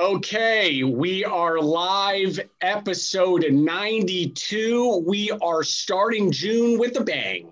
Okay, 0.00 0.84
we 0.84 1.24
are 1.24 1.58
live, 1.60 2.38
episode 2.60 3.44
92. 3.50 5.02
We 5.04 5.32
are 5.42 5.64
starting 5.64 6.30
June 6.30 6.78
with 6.78 6.96
a 7.00 7.04
bang. 7.04 7.50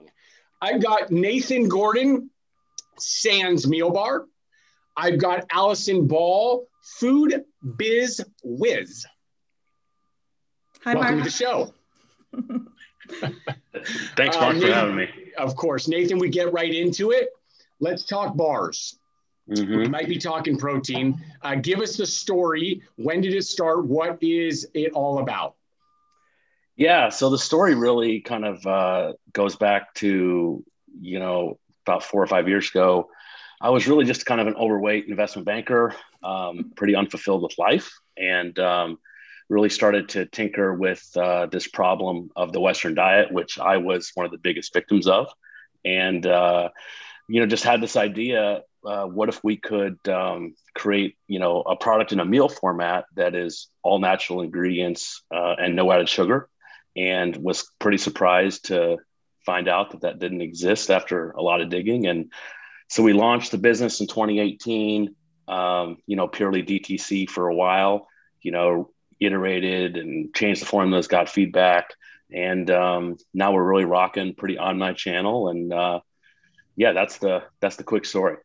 I've 0.62 0.80
got 0.80 1.10
Nathan 1.10 1.66
Gordon, 1.68 2.30
Sans 3.00 3.66
Meal 3.66 3.90
Bar. 3.90 4.26
I've 4.96 5.18
got 5.18 5.46
Allison 5.50 6.06
Ball, 6.06 6.68
Food 7.00 7.42
Biz 7.76 8.24
Wiz. 8.44 9.04
Hi, 10.84 10.94
Welcome 10.94 11.16
Mark. 11.16 11.24
to 11.24 11.30
the 11.30 11.36
show. 11.36 11.74
Thanks, 14.16 14.36
Uh, 14.36 14.40
Mark, 14.40 14.56
for 14.58 14.72
having 14.72 14.94
me. 14.94 15.08
Of 15.36 15.56
course, 15.56 15.88
Nathan, 15.88 16.18
we 16.18 16.28
get 16.28 16.52
right 16.52 16.72
into 16.72 17.10
it. 17.10 17.30
Let's 17.80 18.04
talk 18.04 18.36
bars. 18.36 19.00
We 19.46 19.56
Mhm. 19.56 19.90
might 19.90 20.08
be 20.08 20.18
talking 20.18 20.58
protein. 20.58 21.20
Uh, 21.42 21.54
give 21.54 21.80
us 21.80 21.96
the 21.96 22.06
story. 22.06 22.82
When 22.96 23.20
did 23.20 23.32
it 23.34 23.44
start? 23.44 23.86
What 23.86 24.18
is 24.22 24.68
it 24.74 24.92
all 24.92 25.20
about? 25.20 25.54
Yeah, 26.76 27.08
so 27.08 27.30
the 27.30 27.38
story 27.38 27.74
really 27.74 28.20
kind 28.20 28.44
of 28.44 28.66
uh, 28.66 29.12
goes 29.32 29.56
back 29.56 29.94
to, 29.94 30.64
you 31.00 31.18
know, 31.18 31.58
about 31.86 32.02
four 32.02 32.22
or 32.22 32.26
five 32.26 32.48
years 32.48 32.68
ago. 32.68 33.08
I 33.60 33.70
was 33.70 33.88
really 33.88 34.04
just 34.04 34.26
kind 34.26 34.40
of 34.40 34.46
an 34.48 34.56
overweight 34.56 35.06
investment 35.08 35.46
banker, 35.46 35.94
um, 36.22 36.72
pretty 36.76 36.94
unfulfilled 36.94 37.42
with 37.42 37.56
life, 37.58 37.90
and 38.18 38.58
um, 38.58 38.98
really 39.48 39.70
started 39.70 40.10
to 40.10 40.26
tinker 40.26 40.74
with 40.74 41.08
uh, 41.16 41.46
this 41.46 41.66
problem 41.66 42.30
of 42.36 42.52
the 42.52 42.60
Western 42.60 42.94
diet, 42.94 43.32
which 43.32 43.58
I 43.58 43.78
was 43.78 44.10
one 44.14 44.26
of 44.26 44.32
the 44.32 44.38
biggest 44.38 44.74
victims 44.74 45.06
of. 45.06 45.28
And, 45.84 46.26
uh, 46.26 46.68
you 47.28 47.40
know, 47.40 47.46
just 47.46 47.64
had 47.64 47.80
this 47.80 47.96
idea 47.96 48.62
uh, 48.86 49.04
what 49.04 49.28
if 49.28 49.42
we 49.42 49.56
could 49.56 49.98
um, 50.08 50.54
create 50.74 51.16
you 51.26 51.38
know 51.38 51.60
a 51.62 51.76
product 51.76 52.12
in 52.12 52.20
a 52.20 52.24
meal 52.24 52.48
format 52.48 53.04
that 53.14 53.34
is 53.34 53.68
all 53.82 53.98
natural 53.98 54.42
ingredients 54.42 55.22
uh, 55.34 55.54
and 55.58 55.74
no 55.74 55.90
added 55.90 56.08
sugar? 56.08 56.48
And 56.96 57.36
was 57.36 57.70
pretty 57.78 57.98
surprised 57.98 58.66
to 58.66 58.98
find 59.44 59.68
out 59.68 59.90
that 59.90 60.00
that 60.02 60.18
didn't 60.18 60.40
exist 60.40 60.90
after 60.90 61.30
a 61.32 61.42
lot 61.42 61.60
of 61.60 61.68
digging. 61.68 62.06
And 62.06 62.32
so 62.88 63.02
we 63.02 63.12
launched 63.12 63.50
the 63.50 63.58
business 63.58 64.00
in 64.00 64.06
2018 64.06 65.14
um, 65.48 65.98
you 66.06 66.16
know 66.16 66.26
purely 66.26 66.62
dtc 66.62 67.30
for 67.30 67.46
a 67.46 67.54
while 67.54 68.08
you 68.42 68.50
know 68.50 68.90
iterated 69.20 69.96
and 69.96 70.34
changed 70.34 70.60
the 70.60 70.66
formulas 70.66 71.08
got 71.08 71.28
feedback. 71.28 71.90
And 72.32 72.70
um, 72.70 73.18
now 73.32 73.52
we're 73.52 73.62
really 73.62 73.84
rocking 73.84 74.34
pretty 74.34 74.56
omnichannel. 74.56 75.50
And 75.50 75.72
uh, 75.72 76.00
yeah 76.76 76.92
that's 76.92 77.18
the 77.18 77.42
that's 77.60 77.76
the 77.76 77.84
quick 77.84 78.04
story 78.04 78.36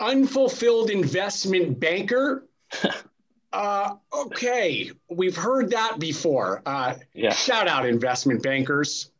Unfulfilled 0.00 0.90
investment 0.90 1.78
banker. 1.78 2.46
uh, 3.52 3.94
okay, 4.12 4.90
we've 5.08 5.36
heard 5.36 5.70
that 5.70 5.98
before. 5.98 6.62
Uh, 6.66 6.94
yeah 7.14 7.32
Shout 7.32 7.68
out, 7.68 7.86
investment 7.86 8.42
bankers. 8.42 9.10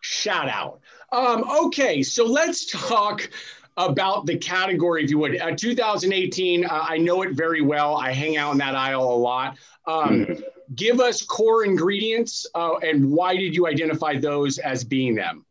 Shout 0.00 0.48
out. 0.48 0.80
Um, 1.12 1.44
okay, 1.66 2.02
so 2.02 2.24
let's 2.24 2.66
talk 2.66 3.28
about 3.76 4.26
the 4.26 4.36
category, 4.36 5.04
if 5.04 5.10
you 5.10 5.18
would. 5.18 5.40
Uh, 5.40 5.54
2018, 5.54 6.64
uh, 6.64 6.68
I 6.70 6.98
know 6.98 7.22
it 7.22 7.32
very 7.32 7.60
well. 7.60 7.96
I 7.96 8.12
hang 8.12 8.36
out 8.36 8.52
in 8.52 8.58
that 8.58 8.74
aisle 8.74 9.04
a 9.04 9.14
lot. 9.16 9.56
Um, 9.86 10.26
Mhm. 10.26 10.42
Give 10.74 11.00
us 11.00 11.22
core 11.22 11.64
ingredients 11.64 12.46
uh, 12.54 12.76
and 12.82 13.10
why 13.10 13.34
did 13.36 13.54
you 13.54 13.66
identify 13.66 14.18
those 14.18 14.58
as 14.58 14.84
being 14.84 15.14
them? 15.14 15.46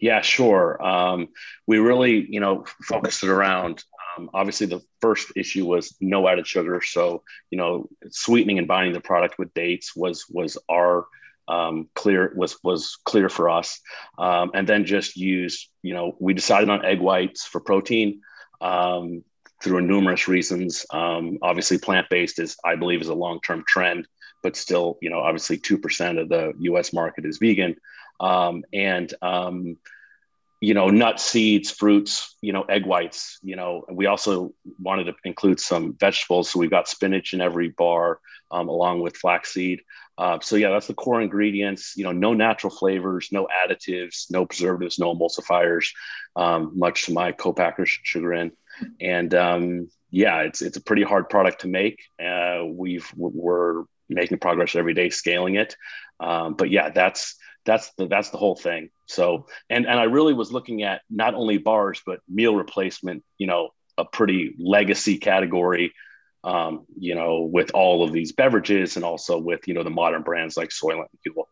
Yeah, 0.00 0.20
sure. 0.20 0.80
Um, 0.84 1.28
we 1.66 1.78
really, 1.78 2.26
you 2.28 2.40
know, 2.40 2.64
focused 2.84 3.24
it 3.24 3.30
around. 3.30 3.82
Um, 4.16 4.30
obviously, 4.32 4.66
the 4.66 4.80
first 5.00 5.32
issue 5.36 5.66
was 5.66 5.96
no 6.00 6.28
added 6.28 6.46
sugar. 6.46 6.80
So, 6.82 7.24
you 7.50 7.58
know, 7.58 7.88
sweetening 8.10 8.58
and 8.58 8.68
binding 8.68 8.92
the 8.92 9.00
product 9.00 9.38
with 9.38 9.52
dates 9.54 9.96
was 9.96 10.24
was 10.28 10.56
our 10.70 11.06
um, 11.48 11.88
clear 11.94 12.32
was 12.36 12.58
was 12.62 12.98
clear 13.04 13.28
for 13.28 13.50
us. 13.50 13.80
Um, 14.18 14.52
and 14.54 14.68
then 14.68 14.84
just 14.84 15.16
use, 15.16 15.68
you 15.82 15.94
know, 15.94 16.16
we 16.20 16.32
decided 16.32 16.68
on 16.68 16.84
egg 16.84 17.00
whites 17.00 17.44
for 17.44 17.60
protein 17.60 18.20
um, 18.60 19.24
through 19.62 19.80
numerous 19.80 20.28
reasons. 20.28 20.86
Um, 20.92 21.38
obviously, 21.42 21.78
plant 21.78 22.06
based 22.08 22.38
is, 22.38 22.56
I 22.64 22.76
believe, 22.76 23.00
is 23.00 23.08
a 23.08 23.14
long 23.14 23.40
term 23.40 23.64
trend, 23.66 24.06
but 24.44 24.54
still, 24.54 24.96
you 25.02 25.10
know, 25.10 25.18
obviously, 25.18 25.58
two 25.58 25.78
percent 25.78 26.18
of 26.18 26.28
the 26.28 26.52
U.S. 26.60 26.92
market 26.92 27.24
is 27.24 27.38
vegan 27.38 27.74
um, 28.20 28.64
and 28.72 29.12
um, 29.22 29.76
you 30.60 30.74
know 30.74 30.88
nuts 30.88 31.24
seeds 31.24 31.70
fruits 31.70 32.36
you 32.40 32.52
know 32.52 32.62
egg 32.62 32.84
whites 32.84 33.38
you 33.42 33.54
know 33.54 33.84
we 33.92 34.06
also 34.06 34.52
wanted 34.80 35.04
to 35.04 35.14
include 35.24 35.60
some 35.60 35.94
vegetables. 35.98 36.50
So 36.50 36.58
we've 36.58 36.70
got 36.70 36.88
spinach 36.88 37.32
in 37.32 37.40
every 37.40 37.68
bar 37.68 38.20
um, 38.50 38.68
along 38.68 39.00
with 39.00 39.16
flaxseed. 39.16 39.80
Uh, 40.16 40.38
so 40.40 40.56
yeah 40.56 40.70
that's 40.70 40.88
the 40.88 40.94
core 40.94 41.20
ingredients 41.20 41.94
you 41.96 42.02
know 42.02 42.12
no 42.12 42.34
natural 42.34 42.74
flavors 42.74 43.28
no 43.30 43.46
additives 43.46 44.26
no 44.30 44.44
preservatives 44.44 44.98
no 44.98 45.14
emulsifiers 45.14 45.86
um, 46.34 46.72
much 46.74 47.04
to 47.04 47.12
my 47.12 47.30
co-packer's 47.32 47.90
chagrin. 48.02 48.50
And 49.00 49.34
um, 49.34 49.88
yeah 50.10 50.40
it's 50.40 50.60
it's 50.60 50.76
a 50.76 50.82
pretty 50.82 51.02
hard 51.04 51.28
product 51.28 51.60
to 51.60 51.68
make. 51.68 52.00
Uh, 52.22 52.64
we've 52.66 53.08
we're 53.16 53.84
making 54.08 54.38
progress 54.38 54.74
every 54.74 54.94
day 54.94 55.10
scaling 55.10 55.54
it. 55.54 55.76
Um, 56.18 56.54
but 56.54 56.70
yeah 56.70 56.90
that's 56.90 57.36
that's 57.64 57.92
the 57.92 58.06
that's 58.06 58.30
the 58.30 58.38
whole 58.38 58.56
thing 58.56 58.90
so 59.06 59.46
and 59.70 59.86
and 59.86 59.98
i 59.98 60.04
really 60.04 60.34
was 60.34 60.52
looking 60.52 60.82
at 60.82 61.02
not 61.10 61.34
only 61.34 61.58
bars 61.58 62.00
but 62.06 62.20
meal 62.28 62.54
replacement 62.54 63.22
you 63.36 63.46
know 63.46 63.70
a 63.98 64.04
pretty 64.04 64.54
legacy 64.58 65.18
category 65.18 65.92
um, 66.44 66.86
you 66.96 67.14
know 67.14 67.40
with 67.40 67.72
all 67.74 68.04
of 68.04 68.12
these 68.12 68.32
beverages 68.32 68.96
and 68.96 69.04
also 69.04 69.38
with 69.38 69.66
you 69.66 69.74
know 69.74 69.82
the 69.82 69.90
modern 69.90 70.22
brands 70.22 70.56
like 70.56 70.70
soylent 70.70 71.06
and 71.10 71.34
Huel. 71.34 71.44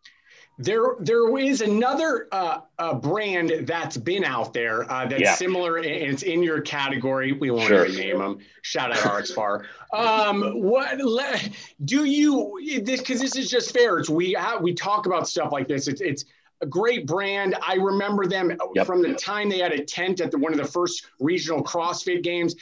There, 0.59 0.97
there 1.00 1.37
is 1.37 1.61
another 1.61 2.28
uh, 2.33 2.61
uh, 2.78 2.94
brand 2.94 3.53
that's 3.67 3.99
been 3.99 4.25
out 4.25 4.55
there 4.55 4.91
uh, 4.91 5.06
that's 5.06 5.21
Yeah. 5.21 5.34
similar, 5.34 5.77
and 5.77 5.84
it's 5.87 6.22
in 6.22 6.43
your 6.43 6.62
category. 6.62 7.33
We 7.33 7.50
won't 7.50 7.69
Sure. 7.69 7.84
even 7.84 8.00
name 8.00 8.19
them. 8.19 8.39
Shout 8.62 8.91
out 8.91 9.05
RX 9.19 9.33
Bar. 9.33 9.67
Um, 9.93 10.62
what 10.62 10.97
le- 10.99 11.39
do 11.84 12.05
you? 12.05 12.59
This 12.83 13.00
because 13.00 13.21
this 13.21 13.37
is 13.37 13.50
just 13.50 13.72
fair. 13.75 13.99
It's 13.99 14.09
we 14.09 14.33
ha- 14.33 14.59
we 14.59 14.72
talk 14.72 15.05
about 15.05 15.28
stuff 15.28 15.53
like 15.53 15.69
this. 15.69 15.89
It's 15.89 16.00
it's 16.00 16.25
a 16.62 16.67
great 16.67 17.06
brand. 17.06 17.55
I 17.61 17.75
remember 17.75 18.25
them 18.27 18.56
Yep. 18.75 18.87
from 18.87 19.03
the 19.03 19.12
time 19.12 19.50
they 19.50 19.59
had 19.59 19.73
a 19.73 19.84
tent 19.84 20.23
at 20.23 20.31
the, 20.31 20.38
one 20.38 20.53
of 20.53 20.59
the 20.59 20.65
first 20.65 21.06
regional 21.21 21.62
CrossFit 21.62 22.23
games. 22.23 22.56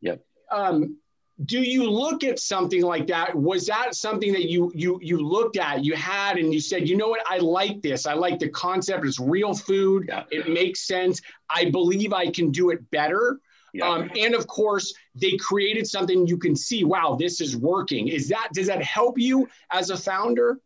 Yep. 0.00 0.24
Um, 0.50 0.96
do 1.44 1.60
you 1.60 1.90
look 1.90 2.22
at 2.22 2.38
something 2.38 2.82
like 2.82 3.08
that? 3.08 3.34
Was 3.34 3.66
that 3.66 3.96
something 3.96 4.32
that 4.32 4.48
you 4.48 4.70
you 4.74 5.00
you 5.02 5.18
looked 5.18 5.56
at 5.56 5.84
you 5.84 5.96
had 5.96 6.38
and 6.38 6.54
you 6.54 6.60
said 6.60 6.88
you 6.88 6.96
know 6.96 7.08
what? 7.08 7.22
I 7.28 7.38
like 7.38 7.82
this. 7.82 8.06
I 8.06 8.14
like 8.14 8.38
the 8.38 8.48
concept. 8.48 9.04
It's 9.04 9.18
real 9.18 9.52
food. 9.52 10.06
Yeah. 10.08 10.24
it 10.30 10.48
makes 10.48 10.86
sense. 10.86 11.20
I 11.50 11.70
believe 11.70 12.12
i 12.12 12.30
can 12.30 12.50
do 12.50 12.70
it 12.70 12.88
better. 12.90 13.40
Yeah. 13.72 13.88
um, 13.88 14.08
and 14.16 14.36
of 14.36 14.46
course 14.46 14.94
they 15.16 15.36
created 15.36 15.88
something 15.88 16.28
you 16.28 16.38
can 16.38 16.54
see 16.54 16.84
wow 16.84 17.16
this 17.18 17.40
is 17.40 17.56
working. 17.56 18.06
Is 18.06 18.28
that 18.28 18.50
does 18.52 18.68
that 18.68 18.82
help 18.82 19.18
you 19.18 19.48
as 19.72 19.90
a 19.90 19.96
founder? 19.96 20.60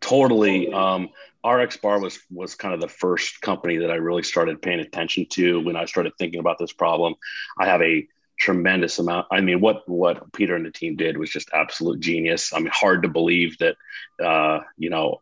Totally. 0.00 0.72
Um, 0.72 1.10
rx 1.44 1.76
bar 1.76 2.00
was 2.00 2.18
was 2.30 2.54
kind 2.54 2.74
of 2.74 2.80
the 2.80 2.88
first 2.88 3.40
company 3.42 3.76
that 3.76 3.92
i 3.92 3.94
really 3.94 4.24
started 4.24 4.60
paying 4.60 4.80
attention 4.80 5.24
to 5.30 5.60
when 5.60 5.76
i 5.76 5.84
started 5.84 6.12
thinking 6.18 6.40
about 6.40 6.58
this 6.58 6.72
problem. 6.72 7.14
I 7.58 7.66
have 7.66 7.82
a 7.82 8.08
tremendous 8.38 8.98
amount. 8.98 9.26
I 9.30 9.40
mean 9.40 9.60
what 9.60 9.88
what 9.88 10.32
peter 10.32 10.54
and 10.54 10.64
the 10.64 10.70
team 10.70 10.96
did 10.96 11.16
was 11.16 11.30
just 11.30 11.50
absolute 11.52 12.00
genius. 12.00 12.52
I 12.52 12.58
mean 12.58 12.70
hard 12.72 13.02
to 13.02 13.08
believe 13.08 13.58
that 13.58 13.76
uh, 14.22 14.60
you 14.76 14.90
know 14.90 15.20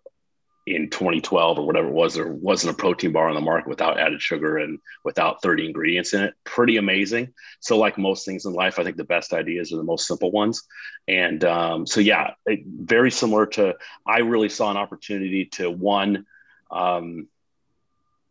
in 0.67 0.91
2012 0.91 1.61
or 1.61 1.67
whatever 1.67 1.87
it 1.87 1.93
was 1.93 2.15
there 2.15 2.27
wasn't 2.27 2.73
a 2.73 2.77
protein 2.77 3.13
bar 3.13 3.29
on 3.29 3.37
the 3.37 3.41
market 3.41 3.69
without 3.69 4.01
added 4.01 4.21
sugar 4.21 4.59
and 4.59 4.81
without 5.05 5.41
30 5.41 5.67
ingredients 5.67 6.13
in 6.13 6.23
it. 6.23 6.35
Pretty 6.43 6.77
amazing. 6.77 7.33
So 7.61 7.79
like 7.79 7.97
most 7.97 8.27
things 8.27 8.47
in 8.47 8.53
life 8.53 8.79
i 8.79 8.85
think 8.85 8.97
the 8.97 9.05
best 9.05 9.33
ideas 9.33 9.73
are 9.73 9.77
the 9.77 9.83
most 9.83 10.07
simple 10.07 10.31
ones. 10.31 10.65
And 11.09 11.45
um, 11.45 11.87
so 11.87 12.01
yeah 12.01 12.33
it, 12.47 12.61
very 12.67 13.11
similar 13.11 13.47
to 13.47 13.75
i 14.07 14.19
really 14.19 14.49
saw 14.49 14.71
an 14.71 14.77
opportunity 14.77 15.47
to 15.53 15.71
one 15.71 16.27
um, 16.71 17.29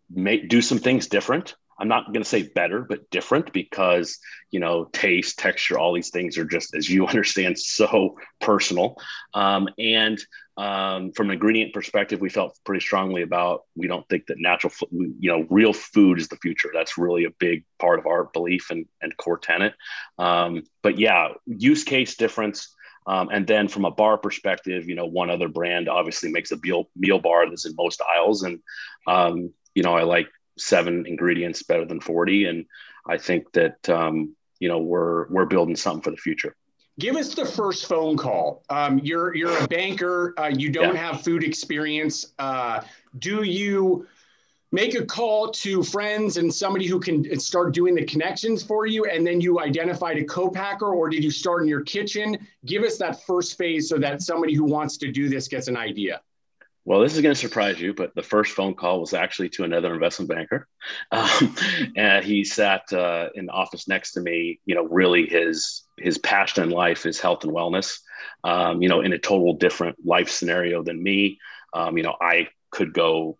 make 0.10 0.50
do 0.50 0.62
some 0.62 0.80
things 0.80 1.08
different 1.08 1.56
i'm 1.80 1.88
not 1.88 2.08
going 2.08 2.24
to 2.24 2.30
say 2.30 2.44
better 2.44 2.82
but 2.82 3.10
different 3.10 3.52
because 3.54 4.20
you 4.52 4.60
know 4.60 4.86
taste 4.94 5.38
texture 5.38 5.78
all 5.78 5.94
these 5.94 6.10
things 6.10 6.38
are 6.38 6.46
just 6.46 6.76
as 6.76 6.90
you 6.90 7.06
understand 7.16 7.58
so 7.58 8.16
personal. 8.40 8.96
Um, 9.34 9.68
and 9.78 10.20
um, 10.58 11.12
from 11.12 11.28
an 11.30 11.34
ingredient 11.34 11.74
perspective 11.74 12.22
we 12.22 12.30
felt 12.30 12.58
pretty 12.64 12.80
strongly 12.80 13.22
about 13.22 13.64
we 13.76 13.88
don't 13.88 14.08
think 14.08 14.28
that 14.28 14.40
natural 14.40 14.72
you 14.92 15.32
know 15.32 15.46
real 15.50 15.74
food 15.74 16.20
is 16.20 16.30
the 16.30 16.38
future. 16.38 16.70
That's 16.74 16.98
really 16.98 17.26
a 17.26 17.32
big 17.40 17.66
part 17.80 18.00
of 18.00 18.06
our 18.06 18.26
belief 18.26 18.70
and, 18.70 18.86
and 19.02 19.16
core 19.18 19.38
tenet. 19.38 19.74
Um, 20.18 20.64
but 20.82 20.98
yeah 20.98 21.30
use 21.46 21.84
case 21.84 22.16
difference. 22.16 22.74
Um, 23.08 23.30
and 23.32 23.46
then 23.46 23.68
from 23.68 23.86
a 23.86 23.92
bar 23.92 24.18
perspective, 24.18 24.90
you 24.90 24.96
know, 24.96 25.06
one 25.06 25.30
other 25.30 25.48
brand 25.48 25.88
obviously 25.88 26.32
makes 26.32 26.52
a 26.52 26.58
meal, 26.58 26.90
meal 26.96 27.20
bar 27.20 27.48
that's 27.48 27.68
in 27.68 27.76
most 27.78 28.02
aisles. 28.02 28.42
And, 28.42 28.62
um, 29.06 29.54
you 29.76 29.84
know, 29.84 29.94
I 29.94 30.02
like 30.02 30.28
seven 30.58 31.06
ingredients 31.06 31.64
better 31.64 31.86
than 31.86 32.00
40. 32.00 32.46
And 32.46 32.66
I 33.08 33.18
think 33.18 33.52
that, 33.54 33.88
um, 33.90 34.36
you 34.60 34.68
know, 34.68 34.80
we're, 34.80 35.28
we're 35.30 35.46
building 35.46 35.76
something 35.76 36.04
for 36.04 36.12
the 36.12 36.18
future. 36.18 36.56
Give 36.98 37.18
us 37.18 37.36
the 37.36 37.46
first 37.46 37.88
phone 37.88 38.16
call. 38.16 38.64
Um, 38.70 39.00
you're 39.00 39.36
you're 39.36 39.58
a 39.58 39.68
banker. 39.68 40.34
Uh, 40.38 40.48
you 40.56 40.70
don't 40.70 40.96
yeah. 40.96 41.12
have 41.12 41.22
food 41.24 41.44
experience. 41.44 42.28
Uh, 42.40 42.82
do 43.20 43.44
you 43.44 44.08
make 44.72 44.96
a 44.96 45.06
call 45.06 45.52
to 45.52 45.84
friends 45.84 46.38
and 46.38 46.54
somebody 46.54 46.88
who 46.88 47.00
can 47.00 47.38
start 47.40 47.74
doing 47.74 47.96
the 47.96 48.06
connections 48.06 48.64
for 48.64 48.86
you, 48.86 49.06
and 49.06 49.28
then 49.28 49.42
you 49.42 49.60
identified 49.60 50.18
a 50.18 50.24
co-packer, 50.24 50.94
or 50.94 51.10
did 51.10 51.24
you 51.24 51.32
start 51.32 51.64
in 51.64 51.68
your 51.68 51.82
kitchen? 51.82 52.38
Give 52.66 52.84
us 52.84 52.98
that 52.98 53.26
first 53.26 53.58
phase 53.58 53.90
so 53.90 53.98
that 53.98 54.22
somebody 54.22 54.54
who 54.54 54.64
wants 54.64 54.98
to 54.98 55.12
do 55.12 55.28
this 55.28 55.50
gets 55.50 55.68
an 55.68 55.76
idea. 55.78 56.22
Well, 56.86 57.00
this 57.02 57.16
is 57.16 57.22
going 57.22 57.34
to 57.34 57.40
surprise 57.40 57.82
you, 57.82 57.96
but 57.96 58.14
the 58.14 58.22
first 58.22 58.54
phone 58.54 58.76
call 58.76 59.00
was 59.00 59.16
actually 59.16 59.50
to 59.50 59.64
another 59.64 59.94
investment 59.94 60.30
banker. 60.30 60.68
Um, 61.12 61.56
and 61.96 62.24
he 62.24 62.44
sat 62.44 62.94
uh, 62.94 63.30
in 63.34 63.48
the 63.48 63.52
office 63.52 63.88
next 63.88 64.12
to 64.14 64.22
me. 64.22 64.60
You 64.66 64.76
know, 64.76 64.84
really 64.84 65.26
his 65.26 65.84
his 65.98 66.20
passion 66.20 66.64
in 66.64 66.70
life 66.70 67.08
is 67.08 67.20
health 67.20 67.44
and 67.44 67.52
wellness. 67.52 68.00
Um, 68.44 68.84
you 68.84 68.90
know, 68.90 69.02
in 69.02 69.14
a 69.14 69.18
total 69.18 69.54
different 69.54 69.98
life 70.06 70.30
scenario 70.30 70.84
than 70.84 71.02
me. 71.02 71.40
Um, 71.74 71.98
you 71.98 72.04
know, 72.04 72.16
I 72.22 72.50
could 72.70 72.94
go 72.94 73.40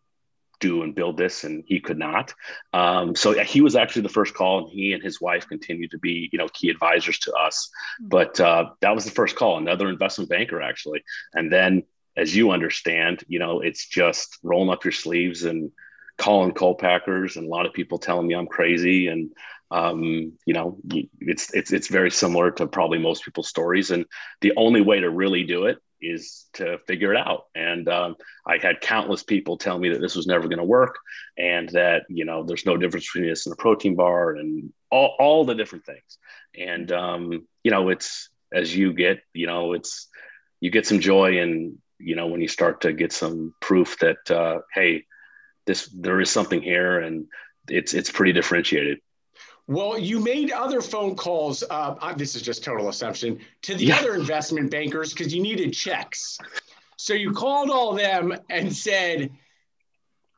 do 0.60 0.82
and 0.84 0.96
build 0.96 1.18
this, 1.18 1.44
and 1.44 1.64
he 1.68 1.80
could 1.80 2.00
not. 2.00 2.34
Um, 2.74 3.16
so 3.16 3.34
he 3.44 3.62
was 3.62 3.76
actually 3.76 4.04
the 4.04 4.10
first 4.10 4.34
call, 4.34 4.60
and 4.60 4.70
he 4.70 4.94
and 4.94 5.04
his 5.04 5.22
wife 5.22 5.48
continued 5.48 5.92
to 5.92 6.00
be, 6.00 6.30
you 6.32 6.40
know, 6.40 6.48
key 6.48 6.70
advisors 6.70 7.20
to 7.20 7.34
us. 7.34 7.70
Hmm. 8.00 8.08
But 8.08 8.40
uh, 8.40 8.72
that 8.82 8.96
was 8.96 9.06
the 9.06 9.12
first 9.12 9.36
call, 9.36 9.58
another 9.58 9.90
investment 9.90 10.30
banker 10.30 10.62
actually, 10.62 11.04
and 11.34 11.52
then 11.52 11.84
as 12.18 12.36
you 12.36 12.52
understand, 12.52 13.24
you 13.28 13.40
know, 13.40 13.62
it's 13.62 13.88
just 13.88 14.38
rolling 14.44 14.70
up 14.70 14.86
your 14.86 14.92
sleeves 14.92 15.44
and 15.44 15.72
calling 16.18 16.54
co-packers 16.54 17.36
and 17.36 17.46
a 17.46 17.50
lot 17.50 17.66
of 17.66 17.74
people 17.74 17.98
telling 17.98 18.28
me 18.28 18.36
I'm 18.36 18.48
crazy. 18.48 19.08
And, 19.08 19.32
um, 19.70 20.34
you 20.46 20.54
know, 20.54 20.78
it's, 21.20 21.54
it's, 21.54 21.74
it's 21.74 21.90
very 21.90 22.12
similar 22.12 22.52
to 22.52 22.68
probably 22.68 23.00
most 23.00 23.26
people's 23.26 23.50
stories. 23.50 23.92
And 23.92 24.06
the 24.42 24.54
only 24.56 24.82
way 24.82 25.02
to 25.02 25.10
really 25.10 25.44
do 25.44 25.66
it 25.66 25.78
is 26.02 26.46
to 26.54 26.78
figure 26.80 27.14
it 27.14 27.18
out. 27.18 27.46
And 27.56 27.90
um, 27.90 28.16
I 28.46 28.58
had 28.58 28.80
countless 28.80 29.24
people 29.24 29.58
tell 29.58 29.78
me 29.78 29.90
that 29.90 30.00
this 30.00 30.16
was 30.16 30.28
never 30.28 30.48
going 30.48 30.60
to 30.60 30.64
work 30.64 31.00
and 31.38 31.68
that, 31.70 32.04
you 32.10 32.26
know, 32.26 32.44
there's 32.44 32.66
no 32.66 32.78
difference 32.78 33.08
between 33.08 33.30
this 33.30 33.46
and 33.46 33.54
a 33.54 33.58
protein 33.58 33.96
bar 33.96 34.36
and 34.36 34.72
all, 34.90 35.16
all 35.20 35.46
the 35.46 35.56
different 35.56 35.86
things. 35.86 36.18
And, 36.58 36.92
um, 36.92 37.48
you 37.64 37.72
know, 37.72 37.90
it's, 37.90 38.30
as 38.54 38.74
you 38.74 38.94
get, 38.94 39.22
you 39.34 39.48
know, 39.48 39.74
it's, 39.74 40.08
you 40.62 40.70
get 40.70 40.88
some 40.88 41.00
joy 41.00 41.40
in 41.40 41.80
you 42.00 42.16
know 42.16 42.28
when 42.28 42.42
you 42.42 42.48
start 42.48 42.82
to 42.82 42.94
get 42.94 43.12
some 43.12 43.54
proof 43.62 43.98
that 44.00 44.30
uh, 44.32 44.60
hey 44.74 45.04
this 45.66 45.88
there 45.88 46.22
is 46.22 46.30
something 46.30 46.62
here 46.62 47.00
and 47.00 47.26
it's 47.68 47.94
it's 47.94 48.12
pretty 48.12 48.34
differentiated 48.34 49.00
well, 49.68 49.98
you 49.98 50.20
made 50.20 50.52
other 50.52 50.80
phone 50.80 51.16
calls. 51.16 51.64
Uh, 51.68 52.14
this 52.14 52.36
is 52.36 52.44
just 52.44 52.64
total 52.64 52.90
assumption 52.90 53.40
to 53.64 53.74
the 53.74 53.86
yeah. 53.86 53.98
other 53.98 54.14
investment 54.14 54.70
bankers 54.70 55.12
because 55.12 55.34
you 55.34 55.42
needed 55.42 55.74
checks. 55.74 56.38
So 56.98 57.14
you 57.14 57.32
called 57.32 57.72
all 57.72 57.96
them 57.96 58.36
and 58.50 58.74
said, 58.74 59.32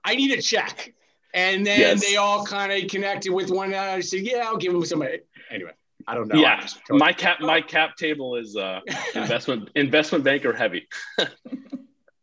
"I 0.05 0.15
need 0.15 0.31
a 0.37 0.41
check," 0.41 0.93
and 1.33 1.65
then 1.65 1.79
yes. 1.79 2.05
they 2.05 2.15
all 2.15 2.45
kind 2.45 2.71
of 2.71 2.89
connected 2.89 3.33
with 3.33 3.51
one 3.51 3.69
another. 3.69 3.97
I 3.97 3.99
said, 3.99 4.21
"Yeah, 4.21 4.45
I'll 4.45 4.57
give 4.57 4.71
them 4.71 4.85
some." 4.85 5.03
Anyway, 5.51 5.71
I 6.07 6.15
don't 6.15 6.27
know. 6.29 6.39
Yeah, 6.39 6.65
my 6.89 7.11
cap 7.11 7.41
my 7.41 7.61
cap 7.61 7.97
table 7.97 8.35
is 8.35 8.55
uh, 8.55 8.79
investment 9.15 9.69
investment 9.75 10.23
banker 10.23 10.53
heavy. 10.53 10.87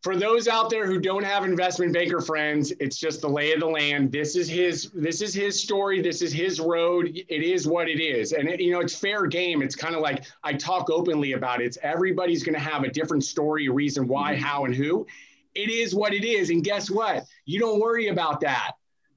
For 0.02 0.16
those 0.16 0.48
out 0.48 0.69
there 0.69 0.86
who 0.86 1.00
don't 1.00 1.22
have 1.22 1.44
investment 1.44 1.94
banker 1.94 2.20
friends, 2.20 2.75
it's 2.78 2.98
just 2.98 3.22
the 3.22 3.28
lay 3.28 3.54
of 3.54 3.60
the 3.60 3.66
land. 3.66 4.12
This 4.12 4.36
is 4.36 4.48
his 4.48 4.90
this 4.90 5.22
is 5.22 5.32
his 5.32 5.62
story. 5.62 6.02
This 6.02 6.20
is 6.20 6.31
his 6.31 6.60
road. 6.60 7.08
It 7.14 7.42
is 7.42 7.66
what 7.66 7.88
it 7.88 8.02
is, 8.02 8.32
and 8.32 8.48
it, 8.48 8.60
you 8.60 8.70
know 8.70 8.81
it's 8.81 8.94
fair 8.94 9.26
game. 9.26 9.62
It's 9.62 9.75
kind 9.75 9.94
of 9.94 10.02
like 10.02 10.25
I 10.42 10.54
talk 10.54 10.90
openly 10.90 11.32
about 11.32 11.62
it. 11.62 11.66
It's 11.66 11.78
everybody's 11.82 12.42
going 12.42 12.54
to 12.54 12.60
have 12.60 12.84
a 12.84 12.90
different 12.90 13.25
story, 13.25 13.69
reason 13.69 14.06
why, 14.06 14.34
mm-hmm. 14.34 14.44
how, 14.44 14.64
and 14.66 14.75
who. 14.75 15.06
It 15.54 15.70
is 15.70 15.94
what 15.94 16.12
it 16.12 16.25
is, 16.25 16.50
and 16.50 16.62
guess 16.62 16.90
what? 16.90 17.25
You 17.46 17.60
don't 17.60 17.81
worry 17.81 18.08
about 18.08 18.40
that. 18.40 18.72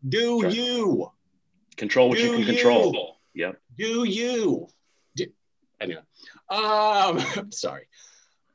Do 0.08 0.42
sure. 0.42 0.50
you 0.50 1.12
control 1.76 2.10
what 2.10 2.18
Do 2.18 2.24
you 2.24 2.32
can 2.34 2.46
control? 2.46 3.18
Yep. 3.34 3.60
Do 3.78 4.04
you? 4.04 4.68
Do, 5.16 5.28
anyway, 5.80 6.02
um, 6.50 7.22
sorry. 7.52 7.88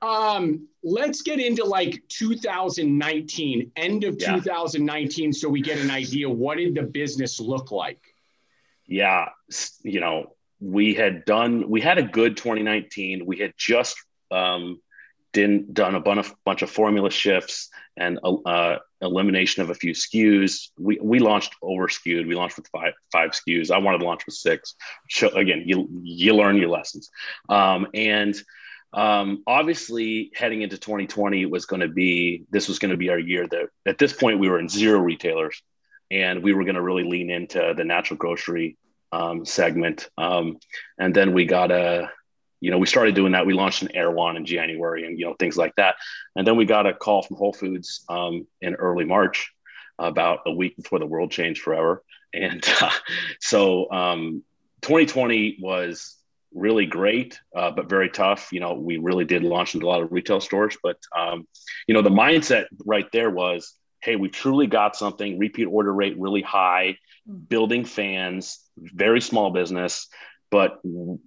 Um, 0.00 0.66
let's 0.82 1.22
get 1.22 1.38
into 1.38 1.64
like 1.64 2.02
2019, 2.08 3.70
end 3.76 4.04
of 4.04 4.16
yeah. 4.18 4.34
2019, 4.34 5.32
so 5.32 5.48
we 5.48 5.62
get 5.62 5.78
an 5.78 5.90
idea. 5.90 6.28
What 6.28 6.58
did 6.58 6.74
the 6.74 6.82
business 6.82 7.38
look 7.38 7.70
like? 7.70 8.00
Yeah, 8.86 9.28
you 9.82 10.00
know, 10.00 10.34
we 10.60 10.94
had 10.94 11.24
done, 11.24 11.70
we 11.70 11.80
had 11.80 11.98
a 11.98 12.02
good 12.02 12.36
2019. 12.36 13.24
We 13.26 13.38
had 13.38 13.54
just 13.56 13.96
um, 14.32 14.80
didn't 15.32 15.74
done 15.74 15.94
a 15.94 16.00
bunch 16.00 16.62
of 16.62 16.70
formula 16.70 17.10
shifts 17.10 17.70
and 17.96 18.18
uh, 18.24 18.76
elimination 19.00 19.62
of 19.62 19.70
a 19.70 19.74
few 19.74 19.92
SKUs. 19.92 20.68
We 20.78 20.98
we 21.02 21.18
launched 21.18 21.54
over 21.62 21.88
skewed. 21.88 22.26
We 22.26 22.34
launched 22.34 22.56
with 22.56 22.68
five 22.68 22.94
five 23.10 23.30
SKUs. 23.30 23.70
I 23.70 23.78
wanted 23.78 23.98
to 23.98 24.04
launch 24.04 24.26
with 24.26 24.34
six. 24.34 24.74
So 25.10 25.28
again, 25.28 25.64
you 25.66 25.88
you 26.02 26.34
learn 26.34 26.56
your 26.56 26.68
lessons, 26.68 27.10
um, 27.48 27.86
and 27.94 28.34
um, 28.92 29.42
obviously 29.46 30.30
heading 30.34 30.62
into 30.62 30.76
2020 30.76 31.46
was 31.46 31.64
going 31.64 31.80
to 31.80 31.88
be 31.88 32.44
this 32.50 32.68
was 32.68 32.78
going 32.78 32.90
to 32.90 32.96
be 32.96 33.08
our 33.08 33.18
year. 33.18 33.46
That 33.48 33.68
at 33.86 33.98
this 33.98 34.12
point 34.12 34.38
we 34.38 34.48
were 34.48 34.58
in 34.58 34.68
zero 34.68 35.00
retailers, 35.00 35.62
and 36.10 36.42
we 36.42 36.52
were 36.52 36.64
going 36.64 36.76
to 36.76 36.82
really 36.82 37.04
lean 37.04 37.30
into 37.30 37.74
the 37.76 37.84
natural 37.84 38.18
grocery 38.18 38.76
um, 39.12 39.44
segment. 39.44 40.08
Um, 40.18 40.58
and 40.98 41.14
then 41.14 41.32
we 41.32 41.44
got 41.44 41.70
a 41.70 42.10
you 42.62 42.70
know, 42.70 42.78
we 42.78 42.86
started 42.86 43.16
doing 43.16 43.32
that. 43.32 43.44
We 43.44 43.54
launched 43.54 43.82
an 43.82 43.94
Erewhon 43.94 44.36
in 44.36 44.46
January 44.46 45.04
and, 45.04 45.18
you 45.18 45.26
know, 45.26 45.34
things 45.34 45.56
like 45.56 45.74
that. 45.76 45.96
And 46.36 46.46
then 46.46 46.56
we 46.56 46.64
got 46.64 46.86
a 46.86 46.94
call 46.94 47.22
from 47.22 47.36
Whole 47.36 47.52
Foods 47.52 48.04
um, 48.08 48.46
in 48.60 48.76
early 48.76 49.04
March, 49.04 49.52
about 49.98 50.40
a 50.46 50.52
week 50.52 50.76
before 50.76 51.00
the 51.00 51.06
world 51.06 51.32
changed 51.32 51.60
forever. 51.60 52.04
And 52.32 52.64
uh, 52.80 52.90
so 53.40 53.90
um, 53.90 54.44
2020 54.82 55.58
was 55.60 56.16
really 56.54 56.86
great, 56.86 57.40
uh, 57.54 57.72
but 57.72 57.88
very 57.88 58.10
tough. 58.10 58.52
You 58.52 58.60
know, 58.60 58.74
we 58.74 58.96
really 58.96 59.24
did 59.24 59.42
launch 59.42 59.74
into 59.74 59.86
a 59.86 59.88
lot 59.88 60.02
of 60.02 60.12
retail 60.12 60.40
stores, 60.40 60.76
but, 60.80 60.98
um, 61.16 61.48
you 61.88 61.94
know, 61.94 62.02
the 62.02 62.10
mindset 62.10 62.66
right 62.86 63.10
there 63.12 63.30
was, 63.30 63.74
hey, 64.02 64.14
we 64.14 64.28
truly 64.28 64.68
got 64.68 64.94
something, 64.94 65.36
repeat 65.36 65.64
order 65.64 65.92
rate 65.92 66.14
really 66.16 66.42
high, 66.42 66.96
mm. 67.28 67.48
building 67.48 67.84
fans, 67.84 68.60
very 68.76 69.20
small 69.20 69.50
business 69.50 70.06
but 70.52 70.80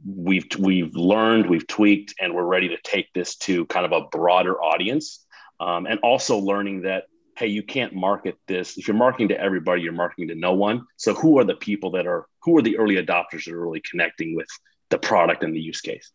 we've 0.06 0.46
we've 0.60 0.96
learned, 0.96 1.50
we've 1.50 1.68
tweaked, 1.68 2.14
and 2.22 2.34
we're 2.34 2.46
ready 2.46 2.70
to 2.70 2.78
take 2.84 3.12
this 3.14 3.36
to 3.38 3.66
kind 3.66 3.86
of 3.86 3.92
a 3.92 4.08
broader 4.10 4.62
audience. 4.62 5.26
Um, 5.60 5.88
and 5.88 6.00
also 6.02 6.38
learning 6.38 6.84
that 6.84 7.06
hey, 7.38 7.48
you 7.48 7.64
can't 7.64 7.94
market 7.94 8.38
this 8.48 8.78
if 8.78 8.88
you're 8.88 8.96
marketing 8.96 9.30
to 9.30 9.40
everybody, 9.40 9.82
you're 9.82 9.94
marketing 9.94 10.30
to 10.30 10.36
no 10.36 10.54
one. 10.54 10.86
So 10.96 11.14
who 11.14 11.40
are 11.40 11.44
the 11.44 11.56
people 11.56 11.92
that 11.92 12.06
are 12.08 12.28
who 12.44 12.56
are 12.58 12.62
the 12.62 12.78
early 12.78 12.96
adopters 12.96 13.46
that 13.46 13.54
are 13.54 13.60
really 13.60 13.82
connecting 13.90 14.36
with 14.36 14.48
the 14.90 15.00
product 15.00 15.44
and 15.44 15.56
the 15.56 15.60
use 15.60 15.82
case? 15.82 16.12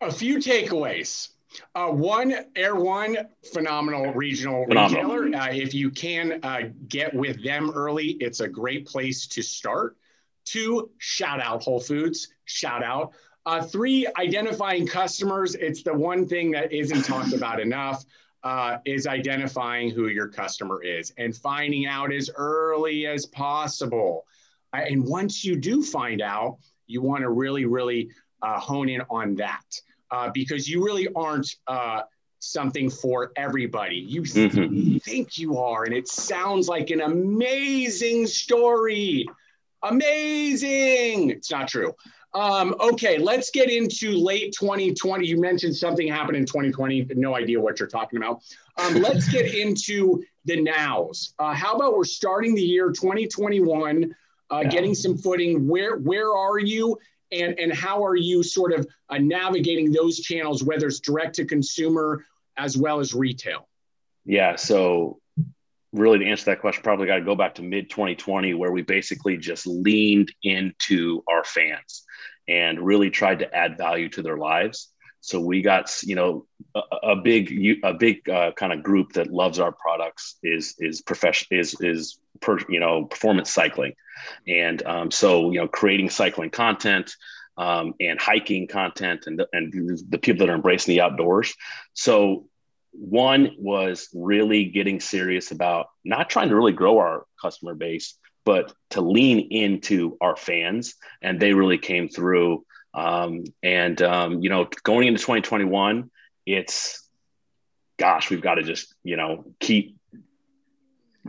A 0.00 0.10
few 0.10 0.38
takeaways. 0.38 1.30
Uh, 1.74 1.88
one, 1.88 2.34
Erewhon, 2.56 3.16
phenomenal 3.52 4.14
regional 4.14 4.64
phenomenal. 4.66 5.16
retailer. 5.16 5.42
Uh, 5.42 5.52
if 5.52 5.74
you 5.74 5.90
can 5.90 6.38
uh, 6.44 6.60
get 6.88 7.12
with 7.12 7.42
them 7.44 7.70
early, 7.74 8.12
it's 8.20 8.40
a 8.40 8.48
great 8.48 8.86
place 8.86 9.26
to 9.26 9.42
start. 9.42 9.96
Two, 10.44 10.90
shout 10.98 11.40
out 11.40 11.62
Whole 11.62 11.80
Foods, 11.80 12.28
shout 12.44 12.82
out. 12.82 13.12
Uh, 13.44 13.62
three, 13.62 14.06
identifying 14.18 14.86
customers. 14.86 15.54
It's 15.54 15.82
the 15.82 15.94
one 15.94 16.26
thing 16.26 16.52
that 16.52 16.72
isn't 16.72 17.04
talked 17.04 17.32
about 17.32 17.60
enough. 17.60 18.04
Uh, 18.44 18.78
is 18.84 19.06
identifying 19.06 19.88
who 19.88 20.08
your 20.08 20.26
customer 20.26 20.82
is 20.82 21.12
and 21.16 21.36
finding 21.36 21.86
out 21.86 22.12
as 22.12 22.28
early 22.34 23.06
as 23.06 23.24
possible. 23.24 24.26
Uh, 24.72 24.78
and 24.78 25.04
once 25.06 25.44
you 25.44 25.54
do 25.54 25.80
find 25.80 26.20
out, 26.20 26.58
you 26.88 27.00
want 27.00 27.22
to 27.22 27.30
really, 27.30 27.66
really 27.66 28.10
uh, 28.42 28.58
hone 28.58 28.88
in 28.88 29.00
on 29.10 29.36
that 29.36 29.80
uh, 30.10 30.28
because 30.34 30.68
you 30.68 30.84
really 30.84 31.08
aren't 31.14 31.54
uh, 31.68 32.02
something 32.40 32.90
for 32.90 33.32
everybody. 33.36 33.96
You 33.96 34.22
mm-hmm. 34.22 34.98
think 34.98 35.38
you 35.38 35.58
are, 35.58 35.84
and 35.84 35.94
it 35.94 36.08
sounds 36.08 36.68
like 36.68 36.90
an 36.90 37.00
amazing 37.00 38.26
story. 38.26 39.26
Amazing. 39.82 41.30
It's 41.30 41.50
not 41.50 41.68
true. 41.68 41.94
Um, 42.34 42.74
okay, 42.80 43.18
let's 43.18 43.50
get 43.50 43.70
into 43.70 44.12
late 44.12 44.54
2020. 44.58 45.26
You 45.26 45.38
mentioned 45.40 45.76
something 45.76 46.08
happened 46.08 46.36
in 46.36 46.46
2020. 46.46 47.08
No 47.14 47.36
idea 47.36 47.60
what 47.60 47.78
you're 47.78 47.88
talking 47.88 48.16
about. 48.16 48.42
Um, 48.78 49.02
let's 49.02 49.28
get 49.28 49.54
into 49.54 50.22
the 50.44 50.60
nows. 50.60 51.34
Uh, 51.38 51.52
how 51.52 51.74
about 51.74 51.96
we're 51.96 52.04
starting 52.04 52.54
the 52.54 52.62
year 52.62 52.90
2021, 52.90 54.14
uh, 54.50 54.60
yeah. 54.62 54.68
getting 54.68 54.94
some 54.94 55.18
footing. 55.18 55.68
Where 55.68 55.96
where 55.96 56.34
are 56.34 56.58
you, 56.58 56.98
and 57.32 57.58
and 57.58 57.72
how 57.72 58.04
are 58.04 58.16
you 58.16 58.42
sort 58.42 58.72
of 58.72 58.86
uh, 59.10 59.18
navigating 59.18 59.92
those 59.92 60.20
channels, 60.20 60.62
whether 60.62 60.86
it's 60.86 61.00
direct 61.00 61.36
to 61.36 61.44
consumer 61.44 62.24
as 62.56 62.78
well 62.78 63.00
as 63.00 63.14
retail? 63.14 63.68
Yeah. 64.24 64.56
So 64.56 65.20
really 65.92 66.18
to 66.20 66.26
answer 66.26 66.46
that 66.46 66.60
question, 66.60 66.82
probably 66.82 67.06
got 67.06 67.16
to 67.16 67.24
go 67.24 67.34
back 67.34 67.54
to 67.56 67.62
mid 67.62 67.90
2020, 67.90 68.54
where 68.54 68.72
we 68.72 68.82
basically 68.82 69.36
just 69.36 69.66
leaned 69.66 70.32
into 70.42 71.22
our 71.28 71.44
fans. 71.44 72.04
and 72.48 72.80
really 72.80 73.08
tried 73.10 73.38
to 73.38 73.54
add 73.54 73.78
value 73.78 74.08
to 74.08 74.22
their 74.22 74.36
lives. 74.36 74.88
So 75.20 75.40
we 75.40 75.62
got, 75.62 76.02
you 76.02 76.16
know, 76.16 76.46
a, 76.74 76.80
a 77.12 77.16
big, 77.16 77.78
a 77.84 77.94
big 77.94 78.28
uh, 78.28 78.50
kind 78.52 78.72
of 78.72 78.82
group 78.82 79.12
that 79.12 79.32
loves 79.32 79.60
our 79.60 79.70
products 79.72 80.38
is 80.42 80.74
is 80.80 81.00
profession 81.00 81.46
is 81.52 81.76
is 81.80 82.18
per, 82.40 82.58
you 82.68 82.80
know 82.80 83.04
performance 83.04 83.50
cycling, 83.50 83.94
and 84.48 84.82
um, 84.84 85.10
so 85.12 85.52
you 85.52 85.60
know 85.60 85.68
creating 85.68 86.10
cycling 86.10 86.50
content 86.50 87.14
um, 87.56 87.94
and 88.00 88.20
hiking 88.20 88.66
content 88.66 89.26
and 89.26 89.40
and 89.52 89.72
the 90.08 90.18
people 90.18 90.44
that 90.44 90.52
are 90.52 90.56
embracing 90.56 90.92
the 90.94 91.00
outdoors. 91.00 91.54
So 91.94 92.48
one 92.92 93.54
was 93.58 94.08
really 94.14 94.66
getting 94.66 95.00
serious 95.00 95.50
about 95.50 95.86
not 96.04 96.30
trying 96.30 96.48
to 96.50 96.56
really 96.56 96.72
grow 96.72 96.98
our 96.98 97.26
customer 97.40 97.74
base, 97.74 98.18
but 98.44 98.72
to 98.90 99.00
lean 99.00 99.48
into 99.50 100.16
our 100.20 100.36
fans, 100.36 100.94
and 101.20 101.40
they 101.40 101.54
really 101.54 101.78
came 101.78 102.08
through 102.08 102.64
um, 102.94 103.44
and 103.62 104.00
um, 104.02 104.42
you 104.42 104.50
know, 104.50 104.68
going 104.82 105.08
into 105.08 105.20
2021, 105.20 106.10
it's 106.46 107.08
gosh, 107.98 108.30
we've 108.30 108.42
got 108.42 108.56
to 108.56 108.62
just 108.62 108.94
you 109.02 109.16
know 109.16 109.44
keep 109.60 109.96